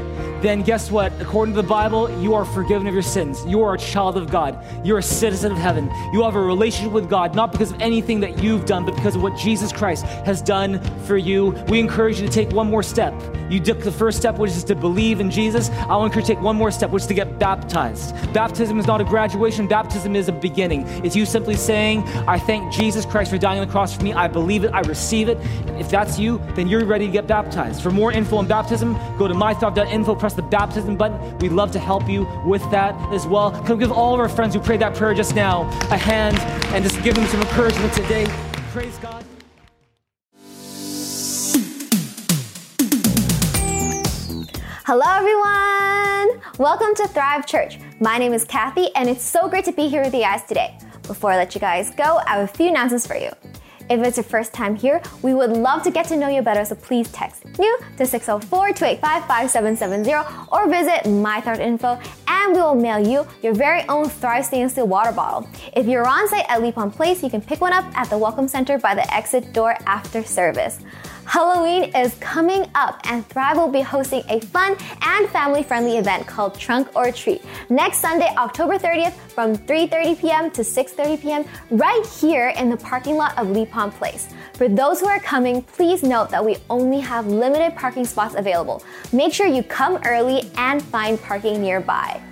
[0.43, 1.13] then guess what?
[1.21, 3.45] According to the Bible, you are forgiven of your sins.
[3.47, 4.65] You are a child of God.
[4.85, 5.91] You're a citizen of heaven.
[6.13, 9.17] You have a relationship with God, not because of anything that you've done, but because
[9.17, 11.51] of what Jesus Christ has done for you.
[11.69, 13.15] We encourage you to take one more step.
[13.51, 15.71] You took the first step, which is to believe in Jesus.
[15.71, 18.15] I want you to take one more step, which is to get baptized.
[18.35, 20.87] Baptism is not a graduation, baptism is a beginning.
[21.05, 24.13] It's you simply saying, I thank Jesus Christ for dying on the cross for me.
[24.13, 25.39] I believe it, I receive it.
[25.79, 27.83] If that's you, then you're ready to get baptized.
[27.83, 31.39] For more info on baptism, go to mythrive.info, press the baptism button.
[31.39, 33.51] We'd love to help you with that as well.
[33.65, 36.39] Come give all of our friends who prayed that prayer just now a hand
[36.75, 38.27] and just give them some encouragement today.
[38.73, 39.25] Praise God.
[44.85, 46.43] Hello, everyone!
[46.59, 47.79] Welcome to Thrive Church.
[48.01, 50.79] My name is Kathy, and it's so great to be here with you guys today.
[51.07, 53.31] Before I let you guys go, I have a few announcements for you.
[53.91, 56.63] If it's your first time here, we would love to get to know you better,
[56.65, 60.13] so please text new to 604 285 5770
[60.53, 65.13] or visit MyThrive.info and we will mail you your very own Thrive Stainless Steel water
[65.13, 65.49] bottle.
[65.75, 68.47] If you're on site at Lipont Place, you can pick one up at the Welcome
[68.47, 70.81] Center by the exit door after service.
[71.29, 76.59] Halloween is coming up, and Thrive will be hosting a fun and family-friendly event called
[76.59, 80.51] Trunk or Treat next Sunday, October 30th, from 3:30 p.m.
[80.53, 81.45] to 6:30 p.m.
[81.71, 84.29] right here in the parking lot of Lipont Place.
[84.55, 88.83] For those who are coming, please note that we only have limited parking spots available.
[89.13, 92.23] Make sure you come early and find parking nearby.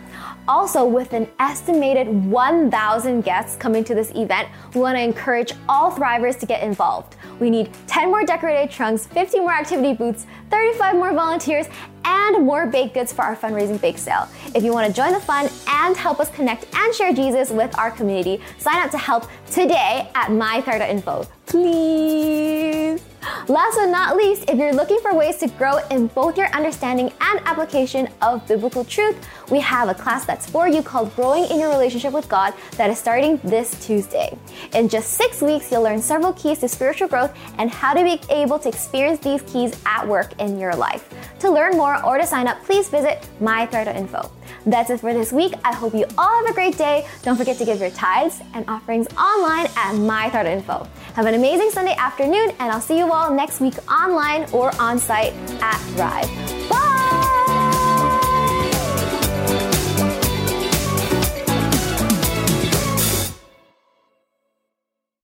[0.48, 5.90] Also, with an estimated 1,000 guests coming to this event, we want to encourage all
[5.90, 7.16] Thrivers to get involved.
[7.40, 11.66] We need 10 more decorated trunks, 50 more activity booths, 35 more volunteers,
[12.06, 14.28] and more baked goods for our fundraising bake sale.
[14.54, 17.76] If you want to join the fun and help us connect and share Jesus with
[17.78, 21.26] our community, sign up to help today at mythrive.info.
[21.46, 23.02] Please.
[23.48, 27.12] Last but not least, if you're looking for ways to grow in both your understanding
[27.20, 29.16] and application of biblical truth,
[29.50, 32.90] we have a class that's for you called Growing in Your Relationship with God that
[32.90, 34.36] is starting this Tuesday.
[34.74, 38.20] In just six weeks, you'll learn several keys to spiritual growth and how to be
[38.30, 41.08] able to experience these keys at work in your life.
[41.40, 44.30] To learn more or to sign up, please visit mythrive.info.
[44.66, 45.54] That's it for this week.
[45.64, 47.06] I hope you all have a great day.
[47.22, 50.88] Don't forget to give your tithes and offerings online at mythrive.info.
[51.14, 54.98] Have an amazing Sunday afternoon, and I'll see you all next week online or on
[54.98, 56.68] site at Thrive.
[56.68, 57.55] Bye!